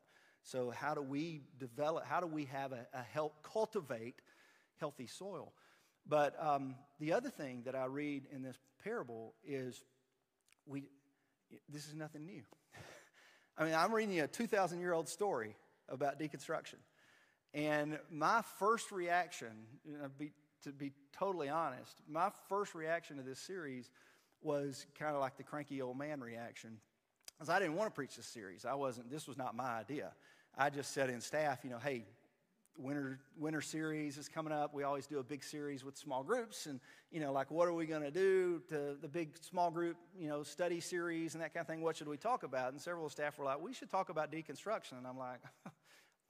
So 0.43 0.71
how 0.71 0.95
do 0.95 1.03
we 1.03 1.43
develop, 1.59 2.07
how 2.07 2.21
do 2.21 2.27
we 2.27 2.47
have 2.47 2.73
a, 2.73 2.87
a 2.95 3.03
help 3.03 3.43
cultivate 3.43 4.23
healthy 4.79 5.07
soil? 5.07 5.53
But 6.09 6.35
um, 6.43 6.75
the 6.99 7.13
other 7.13 7.29
thing 7.29 7.63
that 7.67 7.75
I 7.75 7.85
read 7.85 8.25
in 8.33 8.43
this 8.43 8.57
parable 8.83 9.35
is 9.45 9.85
we, 10.65 10.85
this 11.69 11.87
is 11.87 11.95
nothing 11.95 12.25
new. 12.25 12.43
I 13.59 13.65
mean, 13.65 13.75
I'm 13.75 13.93
reading 13.93 14.21
a 14.21 14.27
2,000 14.27 14.81
year 14.81 14.95
old 14.95 15.07
story 15.07 15.55
about 15.87 16.19
deconstruction. 16.19 16.77
And 17.53 17.99
my 18.11 18.43
first 18.59 18.93
reaction, 18.93 19.49
to 20.63 20.73
be 20.73 20.93
totally 21.13 21.49
honest, 21.49 22.03
my 22.09 22.31
first 22.49 22.75
reaction 22.75 23.17
to 23.17 23.23
this 23.23 23.41
series 23.41 23.91
was 24.43 24.87
kind 24.99 25.15
of 25.15 25.21
like 25.21 25.37
the 25.37 25.43
cranky 25.43 25.83
old 25.83 25.99
man 25.99 26.21
reaction. 26.21 26.79
Because 27.37 27.49
I 27.49 27.59
didn't 27.59 27.75
want 27.75 27.91
to 27.91 27.95
preach 27.95 28.17
this 28.17 28.27
series. 28.27 28.65
I 28.65 28.75
wasn't, 28.75 29.11
this 29.11 29.27
was 29.27 29.37
not 29.37 29.57
my 29.57 29.79
idea. 29.79 30.13
I 30.57 30.71
just 30.71 30.93
said 30.93 31.11
in 31.11 31.21
staff, 31.21 31.61
you 31.65 31.71
know, 31.71 31.79
hey, 31.79 32.05
winter 32.77 33.19
winter 33.39 33.61
series 33.61 34.17
is 34.17 34.29
coming 34.29 34.53
up. 34.53 34.75
We 34.75 34.85
always 34.85 35.07
do 35.07 35.19
a 35.19 35.23
big 35.23 35.43
series 35.45 35.85
with 35.85 35.97
small 35.97 36.23
groups, 36.23 36.67
and 36.67 36.81
you 37.11 37.21
know, 37.21 37.33
like 37.33 37.51
what 37.51 37.69
are 37.69 37.73
we 37.73 37.87
going 37.87 38.03
to 38.03 38.11
do 38.11 38.63
to 38.69 38.97
the 39.01 39.09
big 39.09 39.37
small 39.41 39.71
group, 39.71 39.97
you 40.19 40.29
know, 40.29 40.43
study 40.43 40.81
series 40.81 41.35
and 41.35 41.43
that 41.43 41.55
kind 41.55 41.63
of 41.63 41.67
thing? 41.69 41.83
What 41.83 41.97
should 41.97 42.09
we 42.09 42.17
talk 42.17 42.43
about? 42.43 42.73
And 42.73 42.81
several 42.81 43.09
staff 43.09 43.39
were 43.39 43.45
like, 43.45 43.61
we 43.61 43.73
should 43.73 43.91
talk 43.91 44.09
about 44.09 44.33
deconstruction, 44.33 44.93
and 44.99 45.07
I'm 45.07 45.19
like. 45.19 45.41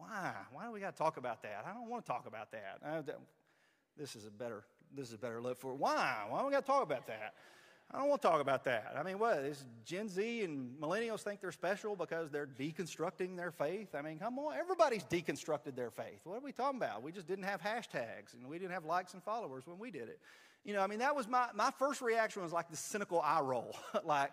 Why? 0.01 0.33
Why 0.53 0.65
do 0.65 0.73
we 0.73 0.81
got 0.81 0.97
to 0.97 0.99
talk 0.99 1.19
about 1.19 1.43
that? 1.43 1.65
I 1.69 1.75
don't 1.75 1.89
want 1.89 2.05
to 2.05 2.11
talk 2.11 2.27
about 2.27 2.51
that. 2.53 3.07
this 3.97 4.17
is 4.17 4.27
a 4.27 4.31
better 4.31 4.65
this 4.97 5.09
is 5.09 5.15
a 5.15 5.19
better 5.19 5.41
look 5.41 5.59
for 5.59 5.73
it. 5.73 5.77
Why? 5.77 6.25
Why 6.29 6.41
do 6.41 6.47
we 6.47 6.53
got 6.53 6.61
to 6.61 6.67
talk 6.67 6.83
about 6.83 7.07
that? 7.07 7.35
I 7.93 7.99
don't 7.99 8.09
want 8.09 8.23
to 8.23 8.29
talk 8.29 8.41
about 8.41 8.65
that. 8.65 8.95
I 8.97 9.03
mean, 9.03 9.19
what 9.19 9.39
is 9.39 9.65
Gen 9.85 10.09
Z 10.09 10.45
and 10.45 10.81
millennials 10.81 11.21
think 11.21 11.41
they're 11.41 11.53
special 11.53 11.97
because 11.97 12.31
they're 12.31 12.47
deconstructing 12.47 13.37
their 13.37 13.51
faith? 13.51 13.95
I 13.95 14.03
mean, 14.03 14.19
come 14.19 14.39
on, 14.39 14.57
everybody's 14.57 15.05
deconstructed 15.05 15.75
their 15.75 15.91
faith. 15.91 16.21
What 16.25 16.37
are 16.37 16.45
we 16.45 16.53
talking 16.53 16.79
about? 16.79 17.03
We 17.03 17.13
just 17.13 17.27
didn't 17.27 17.45
have 17.45 17.61
hashtags 17.61 18.35
and 18.35 18.49
we 18.49 18.59
didn't 18.59 18.73
have 18.73 18.85
likes 18.85 19.15
and 19.15 19.23
followers 19.23 19.67
when 19.67 19.79
we 19.79 19.91
did 19.91 20.09
it. 20.09 20.21
You 20.65 20.75
know, 20.75 20.83
I 20.83 20.87
mean, 20.87 21.01
that 21.01 21.15
was 21.15 21.27
my 21.29 21.49
my 21.55 21.71
first 21.79 22.01
reaction 22.01 22.43
was 22.43 22.53
like 22.53 22.71
the 22.71 22.77
cynical 22.77 23.21
eye 23.21 23.41
roll, 23.41 23.77
like 24.05 24.31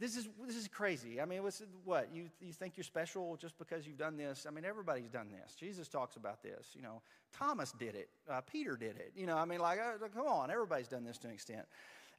this 0.00 0.16
is, 0.16 0.28
this 0.46 0.56
is 0.56 0.66
crazy. 0.66 1.20
I 1.20 1.24
mean, 1.24 1.42
what's, 1.42 1.62
what? 1.84 2.08
You, 2.12 2.24
you 2.40 2.52
think 2.52 2.76
you're 2.76 2.84
special 2.84 3.36
just 3.36 3.56
because 3.58 3.86
you've 3.86 3.98
done 3.98 4.16
this? 4.16 4.44
I 4.46 4.50
mean, 4.50 4.64
everybody's 4.64 5.08
done 5.08 5.28
this. 5.30 5.54
Jesus 5.54 5.88
talks 5.88 6.16
about 6.16 6.42
this. 6.42 6.68
You 6.74 6.82
know, 6.82 7.00
Thomas 7.32 7.72
did 7.72 7.94
it. 7.94 8.08
Uh, 8.28 8.40
Peter 8.40 8.76
did 8.76 8.96
it. 8.96 9.12
You 9.16 9.26
know, 9.26 9.36
I 9.36 9.44
mean, 9.44 9.60
like, 9.60 9.78
uh, 9.78 10.08
come 10.14 10.26
on, 10.26 10.50
everybody's 10.50 10.88
done 10.88 11.04
this 11.04 11.18
to 11.18 11.28
an 11.28 11.34
extent. 11.34 11.66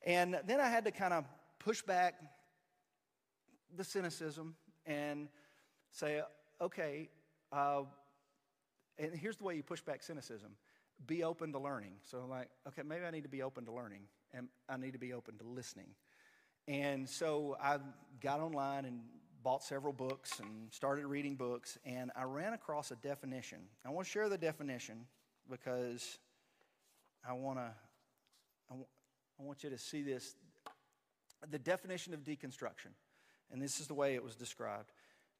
And 0.05 0.39
then 0.45 0.59
I 0.61 0.69
had 0.69 0.85
to 0.85 0.91
kind 0.91 1.13
of 1.13 1.25
push 1.59 1.81
back 1.81 2.15
the 3.75 3.83
cynicism 3.83 4.55
and 4.85 5.27
say, 5.91 6.21
okay, 6.61 7.09
uh, 7.51 7.81
and 8.97 9.13
here's 9.13 9.37
the 9.37 9.43
way 9.43 9.55
you 9.55 9.63
push 9.63 9.81
back 9.81 10.01
cynicism 10.01 10.51
be 11.07 11.23
open 11.23 11.51
to 11.51 11.59
learning. 11.59 11.91
So 12.03 12.19
I'm 12.19 12.29
like, 12.29 12.49
okay, 12.69 12.81
maybe 12.83 13.05
I 13.05 13.11
need 13.11 13.23
to 13.23 13.29
be 13.29 13.41
open 13.41 13.65
to 13.65 13.71
learning, 13.71 14.03
and 14.33 14.47
I 14.69 14.77
need 14.77 14.93
to 14.93 14.99
be 14.99 15.11
open 15.11 15.37
to 15.37 15.43
listening. 15.43 15.87
And 16.67 17.07
so 17.07 17.57
I 17.61 17.77
got 18.21 18.39
online 18.39 18.85
and 18.85 19.01
bought 19.43 19.63
several 19.63 19.93
books 19.93 20.39
and 20.39 20.71
started 20.71 21.05
reading 21.05 21.35
books, 21.35 21.77
and 21.85 22.11
I 22.15 22.23
ran 22.23 22.53
across 22.53 22.89
a 22.89 22.95
definition. 22.95 23.59
I 23.85 23.91
want 23.91 24.07
to 24.07 24.11
share 24.11 24.27
the 24.27 24.37
definition 24.37 25.05
because 25.49 26.17
I 27.27 27.33
want 27.33 27.59
to. 27.59 27.71
I 28.71 29.43
want 29.43 29.63
you 29.63 29.69
to 29.69 29.77
see 29.77 30.01
this. 30.01 30.35
The 31.51 31.59
definition 31.59 32.15
of 32.15 32.23
deconstruction, 32.23 32.93
and 33.51 33.61
this 33.61 33.79
is 33.79 33.85
the 33.85 33.93
way 33.93 34.15
it 34.15 34.23
was 34.23 34.35
described. 34.35 34.91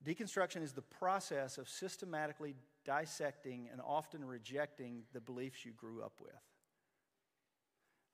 Deconstruction 0.05 0.61
is 0.61 0.73
the 0.73 0.83
process 0.83 1.57
of 1.57 1.67
systematically 1.67 2.53
dissecting 2.85 3.69
and 3.71 3.81
often 3.83 4.23
rejecting 4.23 5.01
the 5.13 5.21
beliefs 5.21 5.65
you 5.65 5.71
grew 5.71 6.03
up 6.03 6.13
with. 6.21 6.35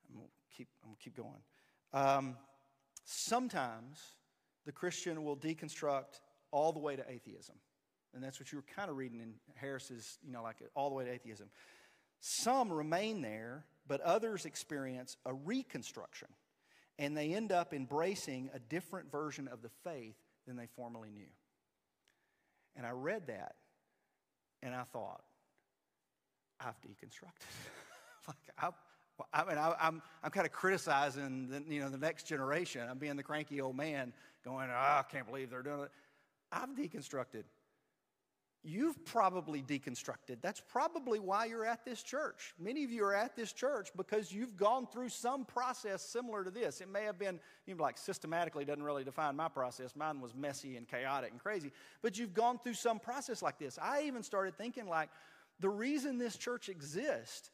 I'm 0.07 0.15
gonna 0.15 0.27
keep, 0.55 0.69
keep 1.03 1.17
going. 1.17 1.41
Um, 1.93 2.37
Sometimes 3.03 3.99
the 4.65 4.71
Christian 4.71 5.23
will 5.23 5.37
deconstruct 5.37 6.21
all 6.51 6.71
the 6.71 6.79
way 6.79 6.95
to 6.95 7.09
atheism. 7.09 7.55
And 8.13 8.23
that's 8.23 8.39
what 8.39 8.51
you 8.51 8.57
were 8.57 8.65
kind 8.75 8.89
of 8.89 8.97
reading 8.97 9.21
in 9.21 9.33
Harris's, 9.55 10.19
you 10.23 10.31
know, 10.31 10.43
like 10.43 10.57
all 10.75 10.89
the 10.89 10.95
way 10.95 11.05
to 11.05 11.11
atheism. 11.11 11.49
Some 12.19 12.71
remain 12.71 13.21
there, 13.21 13.65
but 13.87 14.01
others 14.01 14.45
experience 14.45 15.17
a 15.25 15.33
reconstruction. 15.33 16.27
And 16.99 17.17
they 17.17 17.33
end 17.33 17.51
up 17.51 17.73
embracing 17.73 18.49
a 18.53 18.59
different 18.59 19.11
version 19.11 19.47
of 19.47 19.61
the 19.61 19.71
faith 19.83 20.15
than 20.45 20.55
they 20.55 20.67
formerly 20.75 21.09
knew. 21.09 21.31
And 22.75 22.85
I 22.85 22.91
read 22.91 23.27
that 23.27 23.55
and 24.61 24.75
I 24.75 24.83
thought, 24.83 25.23
I've 26.59 26.79
deconstructed. 26.81 27.47
like, 28.27 28.37
I, 28.57 28.69
I 29.33 29.45
mean, 29.45 29.57
I, 29.57 29.75
I'm, 29.79 30.01
I'm 30.23 30.31
kind 30.31 30.45
of 30.45 30.51
criticizing 30.51 31.47
the, 31.49 31.63
you 31.73 31.81
know, 31.81 31.89
the 31.89 31.97
next 31.97 32.27
generation. 32.27 32.87
I'm 32.89 32.97
being 32.97 33.15
the 33.15 33.23
cranky 33.23 33.61
old 33.61 33.75
man 33.75 34.13
going, 34.43 34.69
oh, 34.69 34.73
I 34.73 35.03
can't 35.09 35.27
believe 35.27 35.49
they're 35.49 35.63
doing 35.63 35.83
it. 35.83 35.91
I've 36.51 36.69
deconstructed. 36.69 37.43
You've 38.63 39.03
probably 39.05 39.63
deconstructed. 39.63 40.37
That's 40.41 40.61
probably 40.61 41.17
why 41.17 41.45
you're 41.45 41.65
at 41.65 41.83
this 41.83 42.03
church. 42.03 42.53
Many 42.59 42.83
of 42.83 42.91
you 42.91 43.03
are 43.03 43.15
at 43.15 43.35
this 43.35 43.53
church 43.53 43.89
because 43.97 44.31
you've 44.31 44.55
gone 44.55 44.85
through 44.85 45.09
some 45.09 45.45
process 45.45 46.03
similar 46.03 46.43
to 46.43 46.51
this. 46.51 46.79
It 46.79 46.87
may 46.87 47.03
have 47.05 47.17
been, 47.17 47.39
you 47.65 47.73
know, 47.73 47.81
like 47.81 47.97
systematically 47.97 48.63
doesn't 48.63 48.83
really 48.83 49.03
define 49.03 49.35
my 49.35 49.47
process. 49.47 49.95
Mine 49.95 50.21
was 50.21 50.35
messy 50.35 50.77
and 50.77 50.87
chaotic 50.87 51.31
and 51.31 51.39
crazy. 51.39 51.71
But 52.03 52.19
you've 52.19 52.35
gone 52.35 52.59
through 52.63 52.75
some 52.75 52.99
process 52.99 53.41
like 53.41 53.57
this. 53.57 53.79
I 53.81 54.03
even 54.03 54.21
started 54.21 54.55
thinking 54.55 54.87
like 54.87 55.09
the 55.59 55.69
reason 55.69 56.19
this 56.19 56.37
church 56.37 56.69
exists 56.69 57.49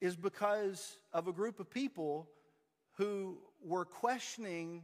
is 0.00 0.16
because 0.16 0.98
of 1.12 1.28
a 1.28 1.32
group 1.32 1.60
of 1.60 1.70
people 1.70 2.28
who 2.92 3.38
were 3.62 3.84
questioning 3.84 4.82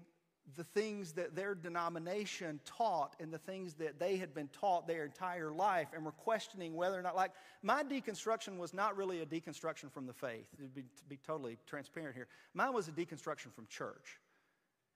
the 0.55 0.64
things 0.64 1.12
that 1.12 1.35
their 1.35 1.55
denomination 1.55 2.61
taught 2.64 3.16
and 3.18 3.33
the 3.33 3.38
things 3.38 3.74
that 3.74 3.98
they 3.98 4.16
had 4.16 4.33
been 4.33 4.48
taught 4.48 4.87
their 4.87 5.05
entire 5.05 5.50
life 5.50 5.88
and 5.92 6.05
were 6.05 6.12
questioning 6.12 6.76
whether 6.76 6.96
or 6.96 7.02
not, 7.02 7.16
like, 7.16 7.33
my 7.62 7.83
deconstruction 7.83 8.57
was 8.57 8.72
not 8.72 8.96
really 8.96 9.22
a 9.22 9.26
deconstruction 9.26 9.90
from 9.90 10.07
the 10.07 10.12
faith, 10.12 10.46
to 10.57 10.68
be, 10.68 10.83
to 10.83 11.05
be 11.09 11.18
totally 11.26 11.59
transparent 11.66 12.14
here. 12.14 12.29
Mine 12.55 12.72
was 12.72 12.87
a 12.87 12.92
deconstruction 12.92 13.52
from 13.52 13.66
church. 13.66 14.20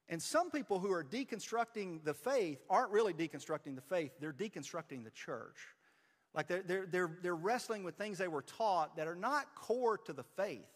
And 0.09 0.23
some 0.23 0.51
people 0.51 0.79
who 0.79 0.93
are 0.93 1.05
deconstructing 1.05 2.05
the 2.05 2.15
faith 2.15 2.63
aren't 2.69 2.91
really 2.91 3.13
deconstructing 3.13 3.75
the 3.75 3.83
faith, 3.83 4.13
they're 4.21 4.33
deconstructing 4.33 5.03
the 5.05 5.11
church. 5.11 5.57
Like, 6.35 6.47
they're, 6.47 6.63
they're, 6.63 6.87
they're, 6.87 7.19
they're 7.23 7.37
wrestling 7.37 7.83
with 7.83 7.97
things 7.97 8.19
they 8.19 8.29
were 8.29 8.43
taught 8.43 8.97
that 8.97 9.09
are 9.09 9.17
not 9.17 9.55
core 9.55 9.99
to 9.99 10.13
the 10.13 10.23
faith 10.23 10.67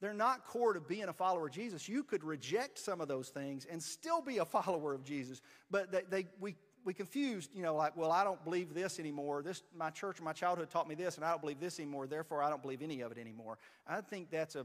they're 0.00 0.14
not 0.14 0.46
core 0.46 0.72
to 0.72 0.80
being 0.80 1.04
a 1.04 1.12
follower 1.12 1.46
of 1.46 1.52
Jesus. 1.52 1.88
You 1.88 2.02
could 2.02 2.24
reject 2.24 2.78
some 2.78 3.00
of 3.00 3.08
those 3.08 3.28
things 3.28 3.66
and 3.70 3.82
still 3.82 4.22
be 4.22 4.38
a 4.38 4.44
follower 4.46 4.94
of 4.94 5.04
Jesus. 5.04 5.42
But 5.70 5.92
they, 5.92 6.02
they, 6.08 6.26
we, 6.40 6.56
we 6.84 6.94
confused, 6.94 7.50
you 7.54 7.62
know, 7.62 7.76
like, 7.76 7.96
well, 7.96 8.10
I 8.10 8.24
don't 8.24 8.42
believe 8.42 8.72
this 8.72 8.98
anymore. 8.98 9.42
This, 9.42 9.62
my 9.76 9.90
church 9.90 10.20
my 10.20 10.32
childhood 10.32 10.70
taught 10.70 10.88
me 10.88 10.94
this, 10.94 11.16
and 11.16 11.24
I 11.24 11.30
don't 11.30 11.42
believe 11.42 11.60
this 11.60 11.78
anymore. 11.78 12.06
Therefore, 12.06 12.42
I 12.42 12.48
don't 12.48 12.62
believe 12.62 12.80
any 12.80 13.02
of 13.02 13.12
it 13.12 13.18
anymore. 13.18 13.58
I 13.86 14.00
think 14.00 14.30
that's 14.30 14.56
a 14.56 14.64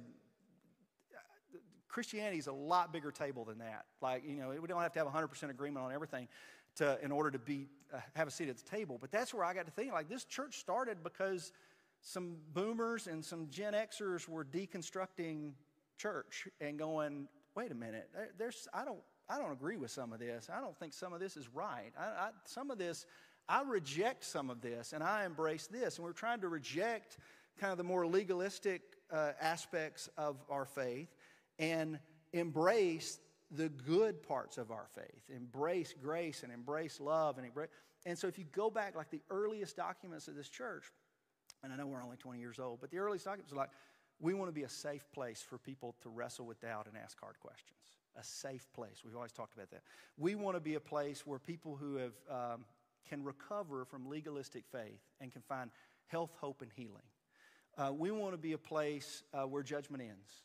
Christianity 1.89 2.37
is 2.37 2.47
a 2.47 2.53
lot 2.53 2.91
bigger 2.91 3.09
table 3.09 3.45
than 3.45 3.59
that. 3.59 3.85
Like, 4.01 4.23
you 4.25 4.35
know, 4.35 4.49
we 4.49 4.67
don't 4.67 4.81
have 4.81 4.91
to 4.93 4.99
have 4.99 5.07
100% 5.07 5.49
agreement 5.49 5.85
on 5.85 5.93
everything 5.93 6.27
to, 6.75 6.97
in 7.01 7.11
order 7.11 7.31
to 7.31 7.39
be, 7.39 7.67
uh, 7.93 7.99
have 8.15 8.27
a 8.27 8.31
seat 8.31 8.49
at 8.49 8.57
the 8.57 8.69
table. 8.69 8.97
But 8.99 9.11
that's 9.11 9.33
where 9.33 9.43
I 9.43 9.53
got 9.53 9.65
to 9.65 9.71
think, 9.71 9.91
like, 9.93 10.09
this 10.09 10.25
church 10.25 10.57
started 10.57 11.03
because 11.03 11.51
some 12.01 12.37
boomers 12.53 13.07
and 13.07 13.23
some 13.23 13.49
Gen 13.49 13.73
Xers 13.73 14.27
were 14.27 14.45
deconstructing 14.45 15.53
church 15.97 16.47
and 16.61 16.77
going, 16.77 17.27
wait 17.55 17.71
a 17.71 17.75
minute, 17.75 18.09
there's, 18.37 18.67
I, 18.73 18.85
don't, 18.85 18.99
I 19.29 19.37
don't 19.37 19.51
agree 19.51 19.77
with 19.77 19.91
some 19.91 20.13
of 20.13 20.19
this. 20.19 20.49
I 20.53 20.59
don't 20.59 20.77
think 20.77 20.93
some 20.93 21.13
of 21.13 21.19
this 21.19 21.37
is 21.37 21.49
right. 21.53 21.91
I, 21.97 22.03
I, 22.03 22.29
some 22.43 22.69
of 22.69 22.77
this, 22.77 23.05
I 23.47 23.61
reject 23.61 24.23
some 24.25 24.49
of 24.49 24.61
this 24.61 24.93
and 24.93 25.03
I 25.03 25.25
embrace 25.25 25.67
this. 25.67 25.97
And 25.97 26.05
we're 26.05 26.13
trying 26.13 26.41
to 26.41 26.49
reject 26.49 27.17
kind 27.57 27.71
of 27.71 27.77
the 27.77 27.83
more 27.83 28.05
legalistic 28.05 28.81
uh, 29.11 29.31
aspects 29.39 30.09
of 30.17 30.37
our 30.49 30.65
faith 30.65 31.15
and 31.57 31.99
embrace 32.33 33.19
the 33.51 33.69
good 33.69 34.23
parts 34.23 34.57
of 34.57 34.71
our 34.71 34.87
faith. 34.95 35.23
Embrace 35.29 35.93
grace 36.01 36.43
and 36.43 36.51
embrace 36.51 36.99
love 36.99 37.37
and 37.37 37.45
embrace. 37.45 37.69
And 38.05 38.17
so 38.17 38.27
if 38.27 38.37
you 38.37 38.45
go 38.51 38.69
back, 38.69 38.95
like 38.95 39.09
the 39.09 39.21
earliest 39.29 39.75
documents 39.75 40.27
of 40.27 40.35
this 40.35 40.49
church, 40.49 40.85
and 41.63 41.73
I 41.73 41.75
know 41.75 41.87
we're 41.87 42.03
only 42.03 42.17
20 42.17 42.39
years 42.39 42.59
old, 42.59 42.79
but 42.81 42.91
the 42.91 42.99
earliest 42.99 43.25
documents 43.25 43.51
are 43.51 43.55
like, 43.55 43.71
we 44.19 44.33
want 44.33 44.49
to 44.49 44.53
be 44.53 44.63
a 44.63 44.69
safe 44.69 45.05
place 45.11 45.41
for 45.41 45.57
people 45.57 45.95
to 46.01 46.09
wrestle 46.09 46.45
with 46.45 46.61
doubt 46.61 46.87
and 46.87 46.95
ask 46.97 47.19
hard 47.19 47.39
questions. 47.39 47.79
A 48.17 48.23
safe 48.23 48.67
place. 48.73 49.01
We've 49.03 49.15
always 49.15 49.33
talked 49.33 49.53
about 49.53 49.71
that. 49.71 49.81
We 50.17 50.35
want 50.35 50.55
to 50.55 50.61
be 50.61 50.75
a 50.75 50.79
place 50.79 51.25
where 51.25 51.37
people 51.37 51.75
who 51.75 51.97
have 51.97 52.13
um, 52.29 52.65
can 53.09 53.23
recover 53.23 53.85
from 53.85 54.07
legalistic 54.07 54.63
faith 54.71 55.01
and 55.19 55.31
can 55.31 55.41
find 55.41 55.69
health, 56.07 56.31
hope, 56.39 56.61
and 56.61 56.71
healing. 56.73 57.03
Uh, 57.77 57.91
we 57.91 58.11
want 58.11 58.33
to 58.33 58.37
be 58.37 58.53
a 58.53 58.57
place 58.57 59.23
uh, 59.33 59.43
where 59.43 59.63
judgment 59.63 60.01
ends. 60.01 60.44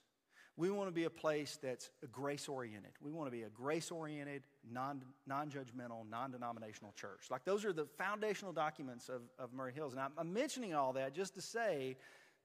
We 0.60 0.70
want 0.70 0.88
to 0.88 0.92
be 0.92 1.04
a 1.04 1.10
place 1.10 1.58
that's 1.62 1.88
grace 2.12 2.46
oriented. 2.46 2.92
We 3.00 3.12
want 3.12 3.28
to 3.28 3.30
be 3.30 3.44
a 3.44 3.48
grace 3.48 3.90
oriented, 3.90 4.42
non 4.70 5.00
judgmental, 5.30 6.06
non 6.10 6.32
denominational 6.32 6.92
church. 6.92 7.28
Like 7.30 7.46
those 7.46 7.64
are 7.64 7.72
the 7.72 7.86
foundational 7.96 8.52
documents 8.52 9.08
of, 9.08 9.22
of 9.38 9.54
Murray 9.54 9.72
Hills. 9.72 9.94
And 9.94 10.02
I'm, 10.02 10.12
I'm 10.18 10.34
mentioning 10.34 10.74
all 10.74 10.92
that 10.92 11.14
just 11.14 11.34
to 11.36 11.40
say 11.40 11.96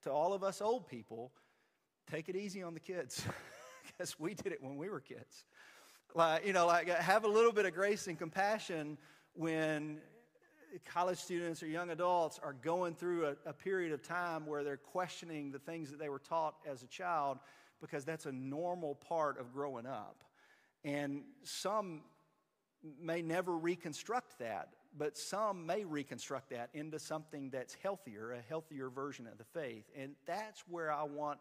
to 0.04 0.12
all 0.12 0.32
of 0.32 0.46
us 0.46 0.62
old 0.62 0.88
people 0.88 1.34
take 2.10 2.30
it 2.30 2.38
easy 2.38 2.64
on 2.64 2.74
the 2.74 2.80
kids 2.80 3.22
because 3.86 4.18
we 4.18 4.34
did 4.34 4.54
it 4.54 4.64
when 4.64 4.78
we 4.78 4.88
were 4.88 5.02
kids. 5.02 5.44
Like, 6.14 6.48
you 6.48 6.54
know, 6.54 6.68
like 6.68 6.88
have 6.88 7.26
a 7.26 7.30
little 7.30 7.52
bit 7.52 7.66
of 7.66 7.74
grace 7.74 8.08
and 8.08 8.18
compassion 8.18 8.98
when 9.34 9.98
college 10.86 11.18
students 11.18 11.62
or 11.62 11.68
young 11.68 11.90
adults 11.90 12.40
are 12.42 12.54
going 12.54 12.96
through 12.96 13.26
a, 13.26 13.36
a 13.46 13.54
period 13.54 13.92
of 13.92 14.02
time 14.02 14.46
where 14.46 14.64
they're 14.64 14.78
questioning 14.78 15.52
the 15.52 15.60
things 15.60 15.90
that 15.90 16.00
they 16.00 16.08
were 16.08 16.20
taught 16.20 16.56
as 16.66 16.82
a 16.82 16.88
child 16.88 17.40
because 17.86 18.06
that's 18.06 18.26
a 18.26 18.32
normal 18.32 18.96
part 18.96 19.40
of 19.40 19.54
growing 19.54 19.86
up. 19.86 20.24
And 20.84 21.24
some 21.44 22.02
may 23.02 23.22
never 23.22 23.58
reconstruct 23.58 24.40
that, 24.40 24.70
but 24.98 25.18
some 25.18 25.66
may 25.66 25.84
reconstruct 25.84 26.50
that 26.52 26.70
into 26.74 27.00
something 27.00 27.50
that's 27.50 27.76
healthier, 27.82 28.34
a 28.34 28.42
healthier 28.48 28.90
version 28.90 29.28
of 29.28 29.38
the 29.38 29.44
faith. 29.44 29.86
And 29.98 30.16
that's 30.26 30.62
where 30.68 30.92
I 30.92 31.04
want 31.04 31.40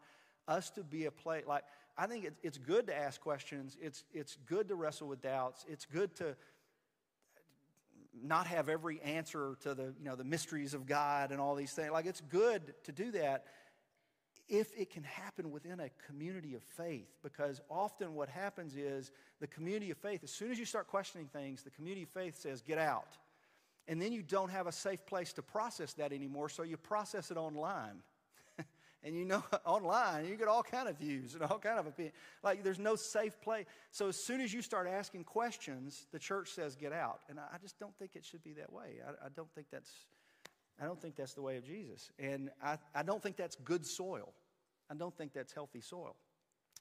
us 0.48 0.70
to 0.70 0.82
be 0.82 1.06
a 1.06 1.10
place. 1.10 1.44
Like, 1.46 1.64
I 1.96 2.06
think 2.06 2.28
it's, 2.42 2.58
good 2.58 2.86
to 2.88 2.96
ask 2.96 3.20
questions, 3.20 3.76
it's, 3.80 4.04
it's 4.12 4.36
good 4.46 4.68
to 4.68 4.74
wrestle 4.74 5.08
with 5.08 5.22
doubts, 5.22 5.64
it's 5.68 5.86
good 5.86 6.14
to 6.16 6.36
not 8.22 8.46
have 8.46 8.68
every 8.68 9.00
answer 9.02 9.56
to 9.60 9.74
the, 9.74 9.94
you 9.98 10.04
know, 10.04 10.16
the 10.16 10.24
mysteries 10.24 10.74
of 10.74 10.86
God 10.86 11.32
and 11.32 11.40
all 11.40 11.54
these 11.54 11.72
things. 11.72 11.90
Like, 11.90 12.06
it's 12.06 12.20
good 12.20 12.74
to 12.84 12.92
do 12.92 13.10
that 13.12 13.44
if 14.48 14.76
it 14.76 14.90
can 14.90 15.02
happen 15.04 15.50
within 15.50 15.80
a 15.80 15.90
community 16.06 16.54
of 16.54 16.62
faith. 16.62 17.08
Because 17.22 17.60
often 17.70 18.14
what 18.14 18.28
happens 18.28 18.76
is 18.76 19.10
the 19.40 19.46
community 19.46 19.90
of 19.90 19.98
faith, 19.98 20.22
as 20.22 20.30
soon 20.30 20.50
as 20.50 20.58
you 20.58 20.64
start 20.64 20.86
questioning 20.86 21.28
things, 21.28 21.62
the 21.62 21.70
community 21.70 22.02
of 22.02 22.10
faith 22.10 22.36
says, 22.36 22.62
get 22.62 22.78
out. 22.78 23.16
And 23.86 24.00
then 24.00 24.12
you 24.12 24.22
don't 24.22 24.50
have 24.50 24.66
a 24.66 24.72
safe 24.72 25.04
place 25.06 25.32
to 25.34 25.42
process 25.42 25.92
that 25.94 26.12
anymore, 26.12 26.48
so 26.48 26.62
you 26.62 26.76
process 26.76 27.30
it 27.30 27.36
online. 27.36 28.02
and 29.02 29.16
you 29.16 29.24
know, 29.24 29.42
online, 29.66 30.26
you 30.26 30.36
get 30.36 30.48
all 30.48 30.62
kind 30.62 30.88
of 30.88 30.98
views 30.98 31.34
and 31.34 31.42
all 31.42 31.58
kind 31.58 31.78
of 31.78 31.86
opinions. 31.86 32.16
Like 32.42 32.62
there's 32.62 32.78
no 32.78 32.96
safe 32.96 33.38
place. 33.42 33.66
So 33.90 34.08
as 34.08 34.24
soon 34.24 34.40
as 34.40 34.54
you 34.54 34.62
start 34.62 34.88
asking 34.88 35.24
questions, 35.24 36.06
the 36.12 36.18
church 36.18 36.50
says, 36.50 36.76
get 36.76 36.92
out. 36.92 37.20
And 37.28 37.38
I 37.38 37.58
just 37.60 37.78
don't 37.78 37.94
think 37.98 38.12
it 38.14 38.24
should 38.24 38.42
be 38.42 38.54
that 38.54 38.72
way. 38.72 39.00
I, 39.06 39.26
I 39.26 39.28
don't 39.34 39.52
think 39.54 39.66
that's 39.70 39.90
I 40.80 40.86
don't 40.86 41.00
think 41.00 41.16
that's 41.16 41.34
the 41.34 41.42
way 41.42 41.56
of 41.56 41.64
Jesus. 41.64 42.10
And 42.18 42.50
I, 42.62 42.78
I 42.94 43.02
don't 43.02 43.22
think 43.22 43.36
that's 43.36 43.56
good 43.56 43.86
soil. 43.86 44.32
I 44.90 44.94
don't 44.94 45.16
think 45.16 45.32
that's 45.32 45.52
healthy 45.52 45.80
soil. 45.80 46.16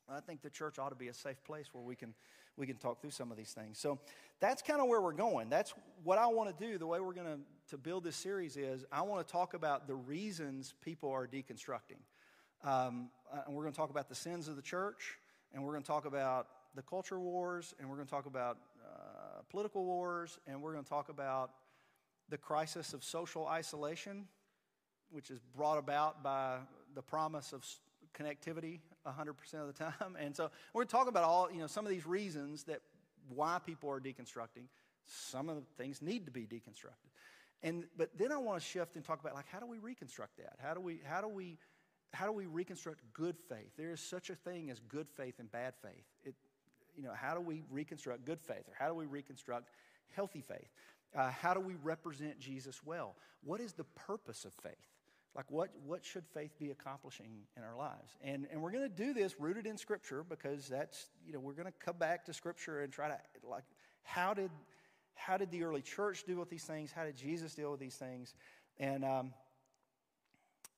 I 0.10 0.20
think 0.20 0.42
the 0.42 0.50
church 0.50 0.80
ought 0.80 0.90
to 0.90 0.96
be 0.96 1.08
a 1.08 1.14
safe 1.14 1.42
place 1.44 1.70
where 1.72 1.84
we 1.84 1.96
can, 1.96 2.14
we 2.58 2.68
can 2.68 2.76
talk 2.76 3.02
through 3.02 3.12
some 3.12 3.32
of 3.32 3.38
these 3.38 3.52
things. 3.52 3.80
So 3.80 4.00
that's 4.40 4.62
kind 4.62 4.82
of 4.82 4.88
where 4.88 5.02
we're 5.02 5.14
going. 5.14 5.50
That's 5.50 5.74
what 6.04 6.18
I 6.18 6.28
want 6.28 6.58
to 6.58 6.66
do. 6.66 6.78
The 6.78 6.88
way 6.88 7.00
we're 7.00 7.14
going 7.14 7.28
to, 7.28 7.40
to 7.70 7.78
build 7.78 8.04
this 8.04 8.18
series 8.18 8.58
is 8.58 8.84
I 8.92 9.02
want 9.04 9.26
to 9.26 9.32
talk 9.32 9.54
about 9.54 9.88
the 9.88 9.96
reasons 9.96 10.74
people 10.82 11.10
are 11.12 11.28
deconstructing. 11.28 12.02
Um, 12.64 13.10
uh, 13.32 13.42
and 13.46 13.56
we're 13.56 13.64
going 13.64 13.74
to 13.74 13.78
talk 13.78 13.90
about 13.90 14.10
the 14.10 14.16
sins 14.16 14.48
of 14.48 14.56
the 14.56 14.62
church, 14.62 15.18
and 15.54 15.64
we're 15.64 15.72
going 15.72 15.84
to 15.84 15.88
talk 15.88 16.06
about 16.06 16.48
the 16.76 16.82
culture 16.82 17.20
wars, 17.20 17.74
and 17.80 17.90
we're 17.90 17.96
going 17.96 18.08
to 18.08 18.12
talk 18.12 18.26
about 18.26 18.58
uh, 18.84 19.42
political 19.50 19.86
wars, 19.86 20.40
and 20.48 20.62
we're 20.62 20.72
going 20.74 20.84
to 20.84 20.90
talk 20.90 21.10
about 21.10 21.52
the 22.30 22.38
crisis 22.38 22.94
of 22.94 23.04
social 23.04 23.48
isolation, 23.48 24.28
which 25.12 25.30
is 25.30 25.40
brought 25.56 25.78
about 25.78 26.24
by 26.24 26.58
the 26.96 27.02
promise 27.02 27.54
of 27.54 27.66
connectivity 28.14 28.80
100% 29.06 29.30
of 29.56 29.68
the 29.68 29.74
time. 29.74 30.16
And 30.20 30.36
so 30.36 30.50
we're 30.74 30.80
going 30.80 30.88
to 30.88 30.92
talk 30.92 31.08
about 31.08 31.24
all, 31.24 31.52
you 31.52 31.60
know, 31.60 31.68
some 31.68 31.86
of 31.86 31.92
these 31.92 32.06
reasons 32.06 32.64
that 32.64 32.82
why 33.30 33.60
people 33.66 33.90
are 33.90 34.00
deconstructing. 34.00 34.66
Some 35.06 35.50
of 35.50 35.56
the 35.56 35.64
things 35.78 36.02
need 36.02 36.26
to 36.26 36.32
be 36.32 36.42
deconstructed. 36.42 37.12
And 37.62 37.86
but 37.98 38.10
then 38.18 38.32
I 38.32 38.38
want 38.38 38.62
to 38.62 38.66
shift 38.66 38.96
and 38.96 39.06
talk 39.06 39.22
about 39.22 39.36
like 39.36 39.48
how 39.48 39.60
do 39.60 39.66
we 39.66 39.80
reconstruct 39.80 40.38
that? 40.38 40.58
How 40.62 40.74
do 40.74 40.82
we 40.82 41.00
how 41.06 41.22
do 41.22 41.28
we 41.28 41.58
how 42.14 42.26
do 42.26 42.32
we 42.32 42.46
reconstruct 42.46 43.02
good 43.14 43.38
faith? 43.38 43.72
There 43.78 43.92
is 43.92 44.00
such 44.00 44.30
a 44.30 44.36
thing 44.36 44.70
as 44.70 44.80
good 44.80 45.10
faith 45.10 45.36
and 45.40 45.52
bad 45.52 45.74
faith. 45.82 46.06
It, 46.24 46.36
you 46.96 47.04
know, 47.04 47.14
how 47.16 47.34
do 47.34 47.42
we 47.42 47.64
reconstruct 47.72 48.26
good 48.26 48.40
faith 48.40 48.68
or 48.68 48.76
how 48.78 48.88
do 48.88 48.94
we 48.94 49.06
reconstruct 49.06 49.70
healthy 50.12 50.42
faith? 50.42 50.70
Uh, 51.16 51.30
how 51.30 51.54
do 51.54 51.60
we 51.60 51.76
represent 51.76 52.40
Jesus 52.40 52.82
well? 52.84 53.16
What 53.44 53.60
is 53.60 53.74
the 53.74 53.84
purpose 53.84 54.46
of 54.46 54.54
faith? 54.54 54.74
Like, 55.36 55.50
what, 55.50 55.70
what 55.86 56.06
should 56.06 56.26
faith 56.34 56.52
be 56.60 56.70
accomplishing 56.70 57.32
in 57.58 57.64
our 57.64 57.76
lives? 57.76 58.12
And, 58.24 58.46
and 58.52 58.62
we're 58.62 58.72
going 58.72 58.88
to 58.88 58.96
do 58.96 59.14
this 59.14 59.40
rooted 59.40 59.66
in 59.66 59.78
Scripture 59.78 60.24
because 60.28 60.68
that's, 60.68 61.08
you 61.26 61.34
know, 61.34 61.40
we're 61.40 61.54
going 61.54 61.68
to 61.68 61.74
come 61.84 61.98
back 61.98 62.26
to 62.26 62.34
Scripture 62.34 62.82
and 62.82 62.94
try 62.94 63.08
to, 63.08 63.18
like, 63.50 63.64
how 64.04 64.34
did, 64.34 64.52
how 65.16 65.38
did 65.38 65.50
the 65.50 65.64
early 65.64 65.82
church 65.82 66.24
deal 66.26 66.38
with 66.38 66.50
these 66.50 66.64
things? 66.64 66.92
How 66.92 67.04
did 67.04 67.16
Jesus 67.16 67.56
deal 67.56 67.72
with 67.72 67.80
these 67.80 67.96
things? 67.96 68.36
And 68.78 69.04
um, 69.04 69.34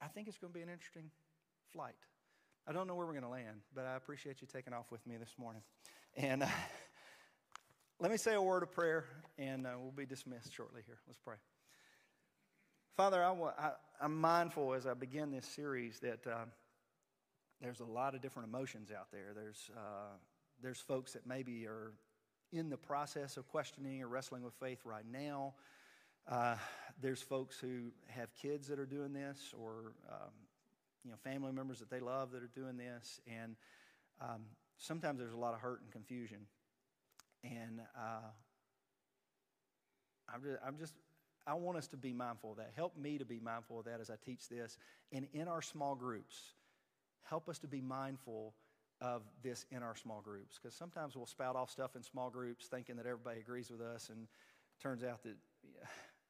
I 0.02 0.08
think 0.08 0.30
it's 0.30 0.38
going 0.38 0.54
to 0.54 0.58
be 0.58 0.64
an 0.64 0.70
interesting 0.70 1.12
flight. 1.74 1.96
I 2.68 2.72
don't 2.72 2.88
know 2.88 2.96
where 2.96 3.06
we're 3.06 3.14
going 3.14 3.24
to 3.24 3.30
land, 3.30 3.62
but 3.76 3.86
I 3.86 3.96
appreciate 3.96 4.42
you 4.42 4.48
taking 4.52 4.74
off 4.74 4.90
with 4.90 5.06
me 5.06 5.18
this 5.18 5.34
morning. 5.38 5.62
And 6.16 6.44
uh, 6.44 6.48
let 8.00 8.12
me 8.12 8.18
say 8.18 8.34
a 8.34 8.42
word 8.42 8.62
of 8.62 8.72
prayer, 8.72 9.06
and 9.38 9.66
uh, 9.66 9.72
we'll 9.80 9.92
be 9.92 10.06
dismissed 10.06 10.54
shortly 10.54 10.82
here. 10.86 10.98
Let's 11.08 11.20
pray. 11.20 11.36
Father, 12.98 13.24
I, 13.24 13.72
am 14.04 14.20
mindful 14.20 14.74
as 14.74 14.86
I 14.86 14.94
begin 14.94 15.32
this 15.32 15.46
series 15.46 16.00
that 16.00 16.28
uh, 16.28 16.46
there's 17.62 17.80
a 17.80 17.86
lot 17.86 18.14
of 18.14 18.22
different 18.22 18.50
emotions 18.50 18.92
out 18.92 19.08
there. 19.12 19.34
There's, 19.34 19.70
uh, 19.78 20.18
there's 20.62 20.80
folks 20.80 21.14
that 21.14 21.26
maybe 21.26 21.66
are 21.68 21.94
in 22.52 22.70
the 22.70 22.78
process 22.78 23.38
of 23.38 23.48
questioning 23.48 24.02
or 24.02 24.10
wrestling 24.10 24.44
with 24.44 24.54
faith 24.56 24.82
right 24.84 25.06
now. 25.10 25.54
Uh, 26.30 26.56
there's 27.02 27.22
folks 27.22 27.58
who 27.60 27.92
have 28.08 28.34
kids 28.36 28.68
that 28.68 28.78
are 28.78 28.86
doing 28.86 29.14
this 29.14 29.54
or 29.58 29.94
um, 30.10 30.32
you 31.06 31.12
know, 31.12 31.18
family 31.24 31.54
members 31.54 31.80
that 31.80 31.90
they 31.90 32.00
love 32.02 32.32
that 32.32 32.44
are 32.44 32.52
doing 32.54 32.76
this. 32.78 33.22
And 33.28 33.56
um, 34.22 34.42
sometimes 34.78 35.20
there's 35.20 35.34
a 35.34 35.38
lot 35.38 35.54
of 35.54 35.62
hurt 35.62 35.82
and 35.82 35.92
confusion. 35.92 36.40
And 37.46 37.82
uh, 37.96 38.32
I'm 40.34 40.42
just, 40.42 40.60
I'm 40.66 40.78
just 40.78 40.94
I 41.48 41.54
want 41.54 41.78
us 41.78 41.88
to 41.90 41.98
be 41.98 42.12
mindful 42.12 42.52
of 42.52 42.58
that. 42.58 42.72
Help 42.76 42.98
me 42.98 43.20
to 43.20 43.26
be 43.26 43.40
mindful 43.40 43.80
of 43.80 43.86
that 43.86 44.02
as 44.02 44.10
I 44.10 44.16
teach 44.26 44.50
this. 44.50 44.78
And 45.12 45.28
in 45.34 45.48
our 45.48 45.62
small 45.62 45.94
groups, 45.96 46.36
help 47.24 47.48
us 47.48 47.60
to 47.60 47.68
be 47.68 47.82
mindful 47.82 48.56
of 49.00 49.22
this 49.44 49.66
in 49.70 49.84
our 49.84 49.96
small 49.96 50.22
groups. 50.22 50.58
Because 50.62 50.76
sometimes 50.76 51.16
we'll 51.16 51.28
spout 51.28 51.56
off 51.56 51.70
stuff 51.70 51.96
in 51.96 52.02
small 52.02 52.32
groups 52.32 52.66
thinking 52.66 52.96
that 52.96 53.06
everybody 53.06 53.40
agrees 53.40 53.70
with 53.70 53.82
us, 53.82 54.10
and 54.10 54.28
turns 54.82 55.04
out 55.04 55.22
that 55.24 55.36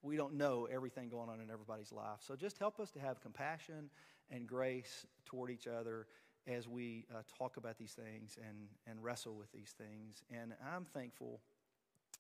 we 0.02 0.18
don't 0.18 0.34
know 0.34 0.68
everything 0.72 1.08
going 1.10 1.30
on 1.30 1.40
in 1.40 1.50
everybody's 1.50 1.92
life. 1.92 2.20
So 2.20 2.36
just 2.36 2.58
help 2.58 2.80
us 2.80 2.92
to 2.92 3.00
have 3.00 3.22
compassion 3.22 3.90
and 4.30 4.48
grace 4.48 5.06
toward 5.26 5.50
each 5.50 5.68
other 5.68 6.08
as 6.48 6.68
we 6.68 7.06
uh, 7.14 7.22
talk 7.38 7.58
about 7.58 7.78
these 7.78 7.94
things 7.94 8.38
and, 8.48 8.68
and 8.88 9.04
wrestle 9.04 9.36
with 9.36 9.52
these 9.52 9.74
things. 9.78 10.24
And 10.32 10.54
I'm 10.74 10.86
thankful 10.86 11.42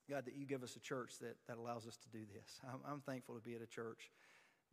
God, 0.09 0.25
that 0.25 0.35
you 0.35 0.45
give 0.45 0.63
us 0.63 0.75
a 0.75 0.79
church 0.79 1.13
that, 1.21 1.35
that 1.47 1.57
allows 1.57 1.87
us 1.87 1.97
to 1.97 2.09
do 2.09 2.25
this. 2.33 2.59
I'm, 2.63 2.79
I'm 2.87 2.99
thankful 3.01 3.35
to 3.35 3.41
be 3.41 3.55
at 3.55 3.61
a 3.61 3.67
church 3.67 4.11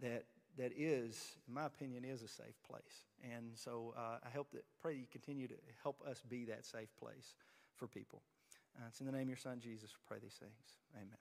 that, 0.00 0.24
that 0.58 0.72
is, 0.76 1.36
in 1.48 1.54
my 1.54 1.66
opinion, 1.66 2.04
is 2.04 2.22
a 2.22 2.28
safe 2.28 2.60
place. 2.68 3.06
And 3.32 3.52
so 3.54 3.94
uh, 3.96 4.18
I 4.24 4.30
hope 4.34 4.50
that, 4.52 4.64
pray 4.80 4.94
that 4.94 5.00
you 5.00 5.06
continue 5.10 5.48
to 5.48 5.54
help 5.82 6.02
us 6.08 6.22
be 6.28 6.44
that 6.46 6.66
safe 6.66 6.94
place 6.98 7.34
for 7.76 7.86
people. 7.86 8.22
Uh, 8.76 8.84
it's 8.88 9.00
in 9.00 9.06
the 9.06 9.12
name 9.12 9.22
of 9.22 9.28
your 9.28 9.36
son, 9.36 9.58
Jesus, 9.60 9.90
we 9.90 10.00
pray 10.06 10.18
these 10.22 10.38
things. 10.38 10.52
Amen. 10.96 11.16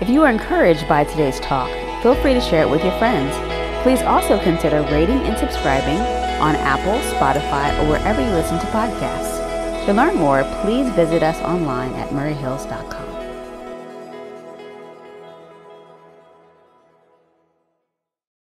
If 0.00 0.08
you 0.08 0.22
are 0.22 0.30
encouraged 0.30 0.88
by 0.88 1.04
today's 1.04 1.38
talk, 1.40 1.70
feel 2.02 2.16
free 2.16 2.34
to 2.34 2.40
share 2.40 2.62
it 2.62 2.70
with 2.70 2.82
your 2.82 2.96
friends. 2.98 3.63
Please 3.84 4.00
also 4.00 4.40
consider 4.40 4.80
rating 4.90 5.18
and 5.28 5.36
subscribing 5.36 5.98
on 6.40 6.56
Apple, 6.56 6.98
Spotify, 7.12 7.78
or 7.80 7.90
wherever 7.90 8.22
you 8.22 8.30
listen 8.30 8.58
to 8.58 8.66
podcasts. 8.68 9.84
To 9.84 9.92
learn 9.92 10.16
more, 10.16 10.42
please 10.62 10.88
visit 10.94 11.22
us 11.22 11.38
online 11.42 11.92
at 11.92 12.08
murrayhills.com. 12.08 13.03